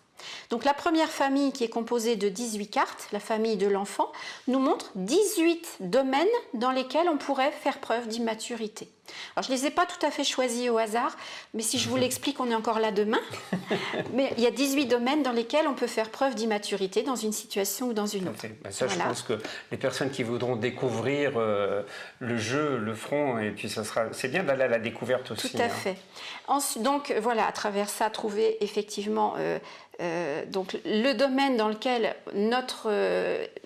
Donc 0.50 0.64
la 0.64 0.74
première 0.74 1.10
famille 1.10 1.52
qui 1.52 1.64
est 1.64 1.68
composée 1.68 2.16
de 2.16 2.28
18 2.28 2.68
cartes, 2.68 3.08
la 3.12 3.20
famille 3.20 3.56
de 3.56 3.66
l'enfant, 3.66 4.10
nous 4.46 4.58
montre 4.58 4.90
18 4.96 5.78
domaines 5.80 6.26
dans 6.54 6.72
lesquels 6.72 7.08
on 7.08 7.18
pourrait 7.18 7.52
faire 7.52 7.78
preuve 7.78 8.08
d'immaturité. 8.08 8.88
Alors 9.34 9.44
je 9.46 9.52
ne 9.52 9.56
les 9.56 9.66
ai 9.66 9.70
pas 9.70 9.86
tout 9.86 10.04
à 10.04 10.10
fait 10.10 10.24
choisis 10.24 10.70
au 10.70 10.78
hasard, 10.78 11.16
mais 11.54 11.62
si 11.62 11.78
je 11.78 11.88
vous 11.88 11.96
l'explique, 12.08 12.40
on 12.40 12.50
est 12.50 12.54
encore 12.54 12.80
là 12.80 12.90
demain. 12.90 13.20
mais 14.12 14.32
il 14.36 14.42
y 14.42 14.46
a 14.46 14.50
18 14.50 14.86
domaines 14.86 15.22
dans 15.22 15.32
lesquels 15.32 15.66
on 15.66 15.74
peut 15.74 15.86
faire 15.86 16.10
preuve 16.10 16.34
d'immaturité 16.34 17.02
dans 17.02 17.16
une 17.16 17.32
situation 17.32 17.88
ou 17.88 17.92
dans 17.92 18.06
une 18.06 18.28
autre. 18.28 18.46
Ben 18.62 18.70
ça, 18.70 18.86
je 18.88 18.98
pense 18.98 19.22
que 19.22 19.38
les 19.70 19.78
personnes 19.78 20.10
qui 20.10 20.22
voudront 20.22 20.56
découvrir 20.56 21.32
euh, 21.36 21.82
le 22.18 22.36
jeu 22.38 22.78
le 22.78 22.94
feront, 22.94 23.38
et 23.38 23.50
puis 23.50 23.68
ça 23.68 23.84
sera. 23.84 24.06
C'est 24.12 24.28
bien 24.28 24.42
d'aller 24.42 24.64
à 24.64 24.68
la 24.68 24.78
découverte 24.78 25.30
aussi. 25.30 25.50
Tout 25.50 25.58
à 25.58 25.64
hein. 25.64 25.68
fait. 25.68 26.80
donc 26.80 27.14
voilà, 27.20 27.46
à 27.46 27.52
travers 27.52 27.88
ça, 27.88 28.10
trouver 28.10 28.62
effectivement 28.62 29.34
euh, 29.38 29.58
euh, 30.00 30.44
donc 30.46 30.78
le 30.84 31.12
domaine 31.14 31.56
dans 31.56 31.68
lequel 31.68 32.14
notre 32.34 32.90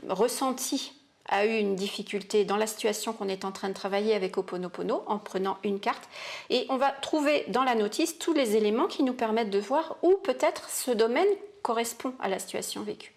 ressenti 0.08 0.92
a 1.28 1.46
eu 1.46 1.56
une 1.56 1.76
difficulté 1.76 2.44
dans 2.44 2.56
la 2.56 2.66
situation 2.66 3.12
qu'on 3.12 3.28
est 3.28 3.44
en 3.44 3.52
train 3.52 3.68
de 3.68 3.74
travailler 3.74 4.14
avec 4.14 4.36
Oponopono 4.38 5.02
en 5.06 5.18
prenant 5.18 5.58
une 5.64 5.80
carte. 5.80 6.08
Et 6.50 6.66
on 6.68 6.76
va 6.76 6.90
trouver 6.90 7.44
dans 7.48 7.64
la 7.64 7.74
notice 7.74 8.18
tous 8.18 8.32
les 8.32 8.56
éléments 8.56 8.86
qui 8.86 9.02
nous 9.02 9.14
permettent 9.14 9.50
de 9.50 9.58
voir 9.58 9.96
où 10.02 10.14
peut-être 10.22 10.68
ce 10.70 10.90
domaine 10.90 11.28
correspond 11.62 12.14
à 12.20 12.28
la 12.28 12.38
situation 12.38 12.82
vécue. 12.82 13.12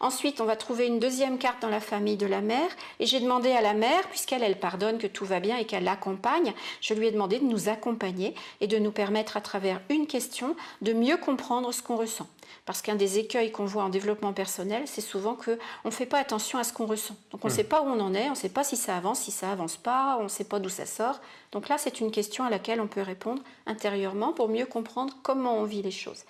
Ensuite, 0.00 0.40
on 0.40 0.44
va 0.44 0.56
trouver 0.56 0.86
une 0.86 0.98
deuxième 0.98 1.38
carte 1.38 1.62
dans 1.62 1.68
la 1.68 1.80
famille 1.80 2.16
de 2.16 2.26
la 2.26 2.40
mère. 2.40 2.68
Et 2.98 3.06
j'ai 3.06 3.20
demandé 3.20 3.52
à 3.52 3.60
la 3.60 3.74
mère, 3.74 4.08
puisqu'elle 4.08 4.42
elle 4.42 4.58
pardonne 4.58 4.98
que 4.98 5.06
tout 5.06 5.24
va 5.24 5.40
bien 5.40 5.56
et 5.56 5.64
qu'elle 5.64 5.84
l'accompagne, 5.84 6.52
je 6.80 6.94
lui 6.94 7.06
ai 7.06 7.12
demandé 7.12 7.38
de 7.38 7.44
nous 7.44 7.68
accompagner 7.68 8.34
et 8.60 8.66
de 8.66 8.78
nous 8.78 8.90
permettre 8.90 9.36
à 9.36 9.40
travers 9.40 9.80
une 9.88 10.06
question 10.06 10.56
de 10.80 10.92
mieux 10.92 11.16
comprendre 11.16 11.72
ce 11.72 11.82
qu'on 11.82 11.96
ressent. 11.96 12.26
Parce 12.64 12.82
qu'un 12.82 12.94
des 12.94 13.18
écueils 13.18 13.50
qu'on 13.50 13.64
voit 13.64 13.84
en 13.84 13.88
développement 13.88 14.32
personnel, 14.32 14.84
c'est 14.86 15.00
souvent 15.00 15.34
qu'on 15.34 15.56
ne 15.84 15.90
fait 15.90 16.06
pas 16.06 16.18
attention 16.18 16.58
à 16.58 16.64
ce 16.64 16.72
qu'on 16.72 16.86
ressent. 16.86 17.16
Donc 17.30 17.44
on 17.44 17.48
ne 17.48 17.52
hmm. 17.52 17.56
sait 17.56 17.64
pas 17.64 17.82
où 17.82 17.86
on 17.86 18.00
en 18.00 18.14
est, 18.14 18.26
on 18.28 18.30
ne 18.30 18.36
sait 18.36 18.48
pas 18.48 18.64
si 18.64 18.76
ça 18.76 18.96
avance, 18.96 19.20
si 19.20 19.30
ça 19.30 19.50
avance 19.50 19.76
pas, 19.76 20.16
on 20.20 20.24
ne 20.24 20.28
sait 20.28 20.44
pas 20.44 20.58
d'où 20.58 20.68
ça 20.68 20.86
sort. 20.86 21.20
Donc 21.52 21.68
là, 21.68 21.76
c'est 21.78 22.00
une 22.00 22.10
question 22.10 22.44
à 22.44 22.50
laquelle 22.50 22.80
on 22.80 22.86
peut 22.86 23.02
répondre 23.02 23.42
intérieurement 23.66 24.32
pour 24.32 24.48
mieux 24.48 24.66
comprendre 24.66 25.14
comment 25.22 25.56
on 25.56 25.64
vit 25.64 25.82
les 25.82 25.90
choses. 25.90 26.24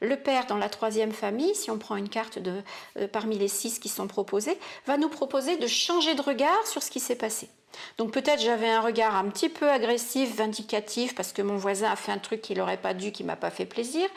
Le 0.00 0.16
père, 0.16 0.46
dans 0.46 0.56
la 0.56 0.68
troisième 0.68 1.12
famille, 1.12 1.54
si 1.54 1.70
on 1.70 1.78
prend 1.78 1.96
une 1.96 2.08
carte 2.08 2.38
de, 2.38 2.62
euh, 2.98 3.08
parmi 3.08 3.38
les 3.38 3.48
six 3.48 3.78
qui 3.78 3.88
sont 3.88 4.06
proposées, 4.06 4.58
va 4.86 4.96
nous 4.96 5.08
proposer 5.08 5.56
de 5.56 5.66
changer 5.66 6.14
de 6.14 6.22
regard 6.22 6.66
sur 6.66 6.82
ce 6.82 6.90
qui 6.90 7.00
s'est 7.00 7.14
passé. 7.14 7.48
Donc 7.98 8.12
peut-être 8.12 8.40
j'avais 8.40 8.68
un 8.68 8.80
regard 8.80 9.16
un 9.16 9.28
petit 9.28 9.48
peu 9.48 9.70
agressif, 9.70 10.36
vindicatif, 10.36 11.14
parce 11.14 11.32
que 11.32 11.42
mon 11.42 11.56
voisin 11.56 11.90
a 11.90 11.96
fait 11.96 12.12
un 12.12 12.18
truc 12.18 12.42
qu'il 12.42 12.58
n'aurait 12.58 12.76
pas 12.76 12.94
dû, 12.94 13.12
qui 13.12 13.24
m'a 13.24 13.36
pas 13.36 13.50
fait 13.50 13.66
plaisir. 13.66 14.08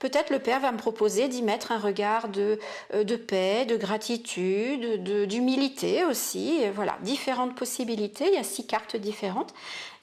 Peut-être 0.00 0.30
le 0.30 0.40
Père 0.40 0.58
va 0.58 0.72
me 0.72 0.78
proposer 0.78 1.28
d'y 1.28 1.42
mettre 1.42 1.70
un 1.70 1.78
regard 1.78 2.28
de, 2.28 2.58
euh, 2.94 3.04
de 3.04 3.14
paix, 3.14 3.64
de 3.66 3.76
gratitude, 3.76 5.04
d'humilité 5.28 6.04
aussi. 6.04 6.64
voilà, 6.74 6.98
différentes 7.02 7.54
possibilités. 7.54 8.26
Il 8.26 8.34
y 8.34 8.38
a 8.38 8.42
six 8.42 8.66
cartes 8.66 8.96
différentes 8.96 9.54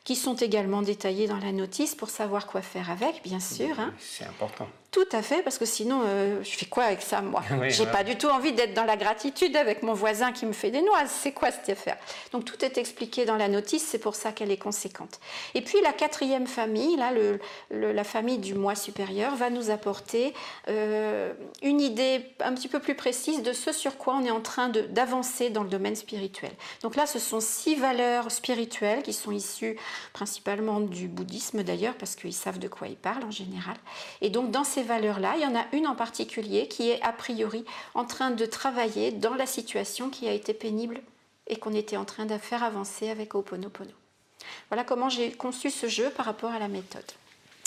qui 0.05 0.15
sont 0.15 0.35
également 0.35 0.81
détaillées 0.81 1.27
dans 1.27 1.39
la 1.39 1.51
notice 1.51 1.93
pour 1.93 2.09
savoir 2.09 2.47
quoi 2.47 2.61
faire 2.61 2.89
avec, 2.89 3.21
bien 3.23 3.41
sûr. 3.41 3.77
Hein. 3.77 3.93
C'est 3.99 4.23
important. 4.23 4.69
Tout 4.97 5.15
à 5.15 5.21
fait, 5.21 5.43
parce 5.43 5.59
que 5.59 5.65
sinon, 5.65 6.01
euh, 6.03 6.43
je 6.43 6.49
fais 6.57 6.65
quoi 6.65 6.85
avec 6.85 7.03
ça, 7.03 7.21
moi 7.21 7.43
J'ai 7.67 7.85
pas 7.85 8.03
du 8.03 8.17
tout 8.17 8.29
envie 8.29 8.51
d'être 8.51 8.73
dans 8.73 8.83
la 8.83 8.97
gratitude 8.97 9.55
avec 9.55 9.83
mon 9.83 9.93
voisin 9.93 10.31
qui 10.31 10.47
me 10.47 10.53
fait 10.53 10.71
des 10.71 10.81
noix. 10.81 11.05
C'est 11.05 11.33
quoi 11.33 11.51
cette 11.51 11.69
affaire? 11.69 11.97
Donc 12.31 12.45
tout 12.45 12.65
est 12.65 12.79
expliqué 12.79 13.23
dans 13.23 13.35
la 13.35 13.47
notice, 13.47 13.85
c'est 13.85 13.99
pour 13.99 14.15
ça 14.15 14.31
qu'elle 14.31 14.49
est 14.49 14.57
conséquente. 14.57 15.19
Et 15.53 15.61
puis 15.61 15.77
la 15.83 15.93
quatrième 15.93 16.47
famille, 16.47 16.95
là, 16.95 17.11
le, 17.11 17.39
la 17.69 18.03
famille 18.03 18.39
du 18.39 18.55
moi 18.55 18.73
supérieur, 18.73 19.35
va 19.35 19.51
nous 19.51 19.69
apporter 19.69 20.33
euh, 20.67 21.31
une 21.61 21.79
idée 21.79 22.31
un 22.39 22.55
petit 22.55 22.67
peu 22.67 22.79
plus 22.79 22.95
précise 22.95 23.43
de 23.43 23.53
ce 23.53 23.71
sur 23.73 23.97
quoi 23.97 24.15
on 24.15 24.25
est 24.25 24.31
en 24.31 24.41
train 24.41 24.69
d'avancer 24.69 25.51
dans 25.51 25.61
le 25.61 25.69
domaine 25.69 25.95
spirituel. 25.95 26.49
Donc 26.81 26.95
là, 26.95 27.05
ce 27.05 27.19
sont 27.19 27.39
six 27.39 27.75
valeurs 27.75 28.31
spirituelles 28.31 29.03
qui 29.03 29.13
sont 29.13 29.31
issues 29.31 29.77
principalement 30.13 30.79
du 30.79 31.07
bouddhisme 31.07 31.61
d'ailleurs, 31.61 31.93
parce 31.93 32.15
qu'ils 32.15 32.33
savent 32.33 32.57
de 32.57 32.67
quoi 32.67 32.87
ils 32.87 32.97
parlent 32.97 33.25
en 33.25 33.31
général. 33.31 33.77
Et 34.21 34.31
donc 34.31 34.49
dans 34.49 34.63
ces 34.63 34.86
valeurs-là, 34.87 35.33
il 35.35 35.43
y 35.43 35.45
en 35.45 35.55
a 35.55 35.65
une 35.73 35.85
en 35.85 35.95
particulier 35.95 36.67
qui 36.67 36.89
est 36.89 37.01
a 37.03 37.13
priori 37.13 37.63
en 37.93 38.05
train 38.05 38.31
de 38.31 38.45
travailler 38.45 39.11
dans 39.11 39.35
la 39.35 39.45
situation 39.45 40.09
qui 40.09 40.27
a 40.27 40.33
été 40.33 40.53
pénible 40.53 41.01
et 41.45 41.57
qu'on 41.57 41.73
était 41.73 41.97
en 41.97 42.05
train 42.05 42.25
de 42.25 42.37
faire 42.37 42.63
avancer 42.63 43.09
avec 43.09 43.35
Oponopono. 43.35 43.91
Voilà 44.69 44.83
comment 44.83 45.09
j'ai 45.09 45.31
conçu 45.31 45.69
ce 45.69 45.87
jeu 45.87 46.09
par 46.09 46.25
rapport 46.25 46.51
à 46.51 46.59
la 46.59 46.67
méthode 46.67 47.05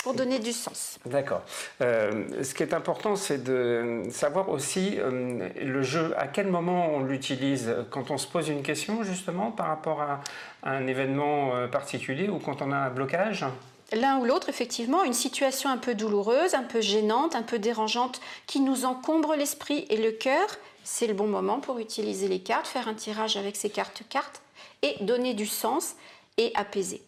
pour 0.02 0.14
donner 0.14 0.38
du 0.38 0.52
sens. 0.52 0.98
D'accord. 1.04 1.42
Euh, 1.80 2.42
ce 2.42 2.54
qui 2.54 2.62
est 2.62 2.72
important, 2.72 3.16
c'est 3.16 3.42
de 3.42 4.02
savoir 4.10 4.48
aussi 4.48 4.96
euh, 4.98 5.48
le 5.60 5.82
jeu, 5.82 6.14
à 6.16 6.26
quel 6.26 6.46
moment 6.46 6.94
on 6.94 7.00
l'utilise, 7.00 7.74
quand 7.90 8.10
on 8.10 8.18
se 8.18 8.26
pose 8.26 8.48
une 8.48 8.62
question 8.62 9.02
justement 9.02 9.50
par 9.50 9.66
rapport 9.66 10.00
à 10.00 10.20
un 10.62 10.86
événement 10.86 11.54
euh, 11.54 11.68
particulier 11.68 12.28
ou 12.28 12.38
quand 12.38 12.62
on 12.62 12.72
a 12.72 12.76
un 12.76 12.90
blocage 12.90 13.44
l'un 13.92 14.18
ou 14.18 14.24
l'autre, 14.24 14.48
effectivement, 14.48 15.04
une 15.04 15.14
situation 15.14 15.70
un 15.70 15.76
peu 15.76 15.94
douloureuse, 15.94 16.54
un 16.54 16.62
peu 16.62 16.80
gênante, 16.80 17.34
un 17.34 17.42
peu 17.42 17.58
dérangeante, 17.58 18.20
qui 18.46 18.60
nous 18.60 18.84
encombre 18.84 19.34
l'esprit 19.34 19.86
et 19.90 19.96
le 19.96 20.12
cœur, 20.12 20.48
c'est 20.84 21.06
le 21.06 21.14
bon 21.14 21.26
moment 21.26 21.60
pour 21.60 21.78
utiliser 21.78 22.28
les 22.28 22.40
cartes, 22.40 22.66
faire 22.66 22.88
un 22.88 22.94
tirage 22.94 23.36
avec 23.36 23.56
ces 23.56 23.70
cartes-cartes 23.70 24.42
et 24.82 24.96
donner 25.02 25.34
du 25.34 25.46
sens 25.46 25.94
et 26.36 26.52
apaiser. 26.54 27.02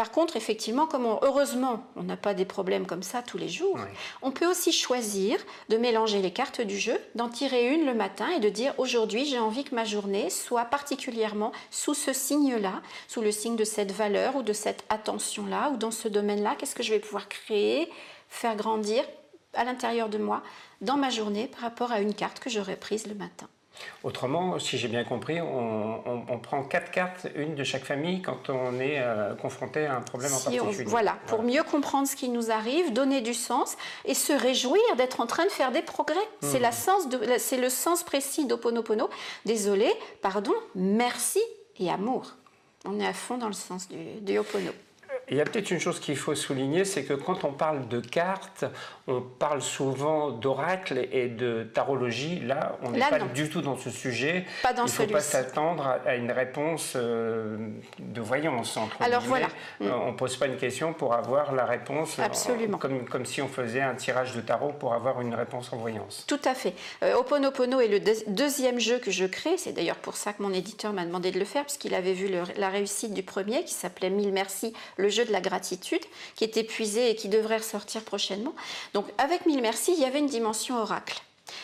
Par 0.00 0.12
contre, 0.12 0.36
effectivement, 0.36 0.86
comme 0.86 1.04
heureusement, 1.20 1.84
on 1.94 2.04
n'a 2.04 2.16
pas 2.16 2.32
des 2.32 2.46
problèmes 2.46 2.86
comme 2.86 3.02
ça 3.02 3.20
tous 3.20 3.36
les 3.36 3.50
jours, 3.50 3.78
on 4.22 4.30
peut 4.30 4.46
aussi 4.46 4.72
choisir 4.72 5.38
de 5.68 5.76
mélanger 5.76 6.22
les 6.22 6.32
cartes 6.32 6.62
du 6.62 6.78
jeu, 6.78 6.98
d'en 7.16 7.28
tirer 7.28 7.74
une 7.74 7.84
le 7.84 7.92
matin 7.92 8.26
et 8.30 8.40
de 8.40 8.48
dire 8.48 8.72
aujourd'hui, 8.78 9.26
j'ai 9.26 9.38
envie 9.38 9.62
que 9.62 9.74
ma 9.74 9.84
journée 9.84 10.30
soit 10.30 10.64
particulièrement 10.64 11.52
sous 11.70 11.92
ce 11.92 12.14
signe-là, 12.14 12.80
sous 13.08 13.20
le 13.20 13.30
signe 13.30 13.56
de 13.56 13.64
cette 13.64 13.92
valeur 13.92 14.36
ou 14.36 14.42
de 14.42 14.54
cette 14.54 14.86
attention-là 14.88 15.68
ou 15.68 15.76
dans 15.76 15.90
ce 15.90 16.08
domaine-là. 16.08 16.54
Qu'est-ce 16.56 16.74
que 16.74 16.82
je 16.82 16.94
vais 16.94 16.98
pouvoir 16.98 17.28
créer, 17.28 17.92
faire 18.30 18.56
grandir 18.56 19.04
à 19.52 19.64
l'intérieur 19.64 20.08
de 20.08 20.16
moi 20.16 20.42
dans 20.80 20.96
ma 20.96 21.10
journée 21.10 21.46
par 21.46 21.60
rapport 21.60 21.92
à 21.92 22.00
une 22.00 22.14
carte 22.14 22.40
que 22.40 22.48
j'aurais 22.48 22.76
prise 22.76 23.06
le 23.06 23.14
matin? 23.14 23.50
Autrement, 24.02 24.58
si 24.58 24.78
j'ai 24.78 24.88
bien 24.88 25.04
compris, 25.04 25.40
on, 25.40 26.38
prend 26.42 26.62
quatre 26.62 26.90
cartes, 26.90 27.26
une 27.36 27.54
de 27.54 27.64
chaque 27.64 27.84
famille, 27.84 28.22
quand 28.22 28.50
on 28.50 28.80
est 28.80 28.98
euh, 28.98 29.34
confronté 29.34 29.86
à 29.86 29.96
un 29.96 30.00
problème 30.00 30.32
en 30.32 30.40
particulier. 30.40 30.84
voilà, 30.84 31.16
pour 31.26 31.42
mieux 31.42 31.62
comprendre 31.62 32.06
ce 32.08 32.16
qui 32.16 32.28
nous 32.28 32.50
arrive, 32.50 32.92
donner 32.92 33.20
du 33.20 33.34
sens 33.34 33.76
et 34.04 34.14
se 34.14 34.32
réjouir 34.32 34.80
d'être 34.96 35.20
en 35.20 35.26
train 35.26 35.44
de 35.44 35.50
faire 35.50 35.72
des 35.72 35.82
progrès. 35.82 36.16
C'est 36.40 36.60
hmm. 36.60 37.60
le 37.60 37.68
sens 37.68 38.02
précis 38.02 38.46
d'Oponopono. 38.46 39.08
Désolé, 39.44 39.92
pardon, 40.22 40.54
merci 40.74 41.40
et 41.78 41.90
amour. 41.90 42.32
On 42.84 42.98
est 42.98 43.06
à 43.06 43.12
fond 43.12 43.36
dans 43.36 43.48
le 43.48 43.52
sens 43.52 43.88
du, 43.88 44.20
du 44.20 44.38
Opono. 44.38 44.72
Il 45.28 45.36
y 45.36 45.40
a 45.40 45.44
peut-être 45.44 45.70
une 45.70 45.78
chose 45.78 46.00
qu'il 46.00 46.16
faut 46.16 46.34
souligner, 46.34 46.84
c'est 46.84 47.04
que 47.04 47.14
quand 47.14 47.44
on 47.44 47.52
parle 47.52 47.86
de 47.88 48.00
cartes, 48.00 48.64
on 49.10 49.20
parle 49.20 49.60
souvent 49.60 50.30
d'oracle 50.30 51.08
et 51.12 51.28
de 51.28 51.64
tarologie. 51.64 52.40
Là, 52.40 52.78
on 52.82 52.90
n'est 52.90 53.00
pas 53.00 53.18
du 53.18 53.48
tout 53.48 53.60
dans 53.60 53.76
ce 53.76 53.90
sujet. 53.90 54.44
Pas 54.62 54.72
dans 54.72 54.86
Il 54.86 54.86
ne 54.86 54.90
faut 54.90 55.06
pas 55.06 55.20
s'attendre 55.20 55.98
à 56.06 56.14
une 56.14 56.30
réponse 56.30 56.92
euh, 56.96 57.56
de 57.98 58.20
voyance. 58.20 58.78
Alors 59.00 59.22
voilà. 59.22 59.48
Euh, 59.82 59.90
on 60.04 60.12
ne 60.12 60.16
pose 60.16 60.36
pas 60.36 60.46
une 60.46 60.56
question 60.56 60.92
pour 60.92 61.14
avoir 61.14 61.52
la 61.52 61.64
réponse. 61.64 62.18
Absolument. 62.18 62.78
comme, 62.78 63.04
comme 63.08 63.26
si 63.26 63.42
on 63.42 63.48
faisait 63.48 63.80
un 63.80 63.94
tirage 63.94 64.34
de 64.34 64.40
tarot 64.40 64.72
pour 64.72 64.94
avoir 64.94 65.20
une 65.20 65.34
réponse 65.34 65.72
en 65.72 65.76
voyance. 65.76 66.24
Tout 66.26 66.40
à 66.44 66.54
fait. 66.54 66.74
Euh, 67.02 67.16
Oponopono 67.16 67.80
est 67.80 67.88
le 67.88 68.00
deuxième 68.28 68.78
jeu 68.78 68.98
que 68.98 69.10
je 69.10 69.24
crée. 69.24 69.56
C'est 69.58 69.72
d'ailleurs 69.72 69.96
pour 69.96 70.16
ça 70.16 70.32
que 70.32 70.42
mon 70.42 70.52
éditeur 70.52 70.92
m'a 70.92 71.04
demandé 71.04 71.32
de 71.32 71.38
le 71.38 71.44
faire, 71.44 71.64
puisqu'il 71.64 71.94
avait 71.94 72.12
vu 72.12 72.28
la 72.56 72.68
réussite 72.68 73.12
du 73.12 73.22
premier 73.22 73.64
qui 73.64 73.74
s'appelait 73.74 74.10
Mille 74.10 74.32
merci, 74.32 74.72
le 74.96 75.08
jeu 75.08 75.24
de 75.24 75.32
la 75.32 75.40
gratitude, 75.40 76.02
qui 76.36 76.44
est 76.44 76.56
épuisé 76.56 77.10
et 77.10 77.16
qui 77.16 77.28
devrait 77.28 77.58
ressortir 77.58 78.02
prochainement. 78.02 78.54
Donc 78.94 78.99
avec 79.18 79.46
Mille 79.46 79.62
Merci, 79.62 79.92
il 79.92 80.00
y 80.00 80.04
avait 80.04 80.18
une 80.18 80.26
dimension 80.26 80.78
oracle. 80.78 81.20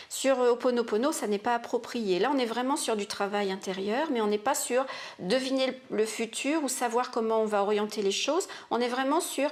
Sur 0.09 0.39
Oponopono, 0.39 1.11
ça 1.11 1.27
n'est 1.27 1.37
pas 1.37 1.55
approprié. 1.55 2.19
Là, 2.19 2.31
on 2.33 2.37
est 2.37 2.45
vraiment 2.45 2.75
sur 2.75 2.95
du 2.95 3.07
travail 3.07 3.51
intérieur, 3.51 4.07
mais 4.11 4.21
on 4.21 4.27
n'est 4.27 4.37
pas 4.37 4.55
sur 4.55 4.85
deviner 5.19 5.79
le 5.91 6.05
futur 6.05 6.63
ou 6.63 6.69
savoir 6.69 7.11
comment 7.11 7.41
on 7.41 7.45
va 7.45 7.61
orienter 7.61 8.01
les 8.01 8.11
choses. 8.11 8.47
On 8.71 8.79
est 8.79 8.87
vraiment 8.87 9.21
sur 9.21 9.49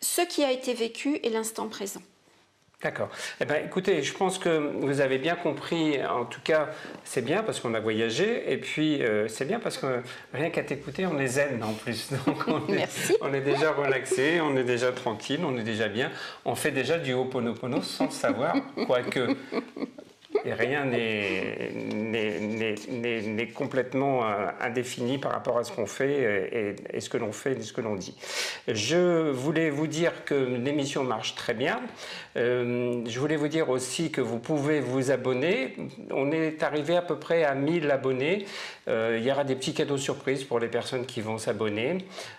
ce 0.00 0.22
qui 0.22 0.44
a 0.44 0.52
été 0.52 0.74
vécu 0.74 1.20
et 1.22 1.30
l'instant 1.30 1.68
présent. 1.68 2.02
D'accord. 2.80 3.08
Eh 3.40 3.44
ben, 3.44 3.66
écoutez, 3.66 4.04
je 4.04 4.14
pense 4.14 4.38
que 4.38 4.70
vous 4.80 5.00
avez 5.00 5.18
bien 5.18 5.34
compris. 5.34 5.98
En 6.06 6.24
tout 6.24 6.40
cas, 6.44 6.68
c'est 7.02 7.24
bien 7.24 7.42
parce 7.42 7.58
qu'on 7.58 7.74
a 7.74 7.80
voyagé. 7.80 8.52
Et 8.52 8.56
puis, 8.56 9.02
euh, 9.02 9.26
c'est 9.26 9.46
bien 9.46 9.58
parce 9.58 9.78
que 9.78 10.00
rien 10.32 10.50
qu'à 10.50 10.62
t'écouter, 10.62 11.04
on 11.04 11.18
est 11.18 11.26
zen 11.26 11.60
en 11.64 11.72
plus. 11.72 12.08
Donc, 12.26 12.46
on, 12.46 12.60
Merci. 12.68 13.14
Est, 13.14 13.18
on 13.20 13.34
est 13.34 13.40
déjà 13.40 13.72
relaxé, 13.72 14.40
on 14.40 14.56
est 14.56 14.62
déjà 14.62 14.92
tranquille, 14.92 15.40
on 15.44 15.58
est 15.58 15.64
déjà 15.64 15.88
bien. 15.88 16.12
On 16.44 16.54
fait 16.54 16.70
déjà 16.70 16.98
du 16.98 17.14
Ho'oponopono 17.14 17.82
sans 17.82 18.10
savoir, 18.10 18.54
quoique 18.86 19.34
et 20.44 20.52
rien 20.52 20.84
n'est 20.84 21.16
complètement 23.54 24.24
euh, 24.24 24.46
indéfini 24.60 25.18
par 25.18 25.32
rapport 25.32 25.58
à 25.58 25.64
ce 25.64 25.72
qu'on 25.72 25.86
fait 25.86 26.76
et, 26.92 27.00
ce 27.00 27.08
que 27.08 27.16
l'on 27.16 27.32
fait 27.32 27.52
et 27.52 27.62
ce 27.62 27.72
que 27.72 27.80
l'on 27.80 27.96
dit. 27.96 28.14
Je 28.66 29.30
voulais 29.30 29.70
vous 29.70 29.86
dire 29.86 30.24
que 30.24 30.34
l'émission 30.34 31.04
marche 31.04 31.34
très 31.34 31.54
bien. 31.54 31.80
Euh, 32.36 33.02
je 33.06 33.20
voulais 33.20 33.36
vous 33.36 33.48
dire 33.48 33.70
aussi 33.70 34.10
que 34.10 34.20
vous 34.20 34.38
pouvez 34.38 34.80
vous 34.80 35.10
abonner. 35.10 35.76
On 36.10 36.30
est 36.30 36.62
arrivé 36.62 36.96
à 36.96 37.02
peu 37.02 37.16
près 37.16 37.44
à 37.44 37.54
1000 37.54 37.90
abonnés. 37.90 38.46
Euh, 38.88 39.16
il 39.18 39.26
y 39.26 39.32
aura 39.32 39.44
des 39.44 39.54
petits 39.54 39.74
cadeaux 39.74 39.98
surprises 39.98 40.44
pour 40.44 40.60
les 40.60 40.68
personnes 40.68 41.06
qui 41.06 41.20
vont 41.20 41.38
s'abonner. 41.38 41.98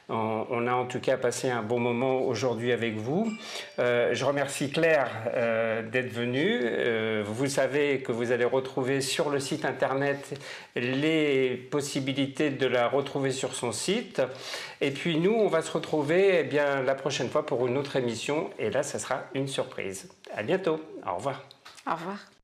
On, 0.09 0.65
a 0.67 0.73
en 0.73 0.85
tout 0.85 0.99
cas 0.99 1.17
passé 1.17 1.49
un 1.49 1.61
bon 1.61 1.79
moment 1.79 2.21
aujourd'hui 2.21 2.71
avec 2.71 2.95
vous. 2.95 3.31
je 3.77 4.23
remercie 4.25 4.71
Claire 4.71 5.09
d'être 5.91 6.11
venue. 6.11 6.61
vous 7.23 7.45
savez 7.45 7.88
que 7.97 8.11
vous 8.11 8.31
allez 8.31 8.45
retrouver 8.45 9.01
sur 9.01 9.29
le 9.29 9.39
site 9.39 9.65
internet 9.65 10.39
les 10.75 11.55
possibilités 11.71 12.49
de 12.49 12.67
la 12.67 12.87
retrouver 12.87 13.31
sur 13.31 13.53
son 13.53 13.71
site. 13.71 14.21
Et 14.81 14.91
puis 14.91 15.19
nous, 15.19 15.33
on 15.33 15.47
va 15.47 15.61
se 15.61 15.71
retrouver 15.71 16.39
eh 16.39 16.43
bien, 16.43 16.81
la 16.81 16.95
prochaine 16.95 17.29
fois 17.29 17.45
pour 17.45 17.67
une 17.67 17.77
autre 17.77 17.95
émission. 17.95 18.49
Et 18.59 18.69
là, 18.69 18.83
ça 18.83 18.99
sera 18.99 19.23
une 19.33 19.47
surprise. 19.47 20.09
À 20.33 20.43
bientôt. 20.43 20.79
Au 21.05 21.15
revoir. 21.15 21.43
Au 21.87 21.95
revoir. 21.95 22.38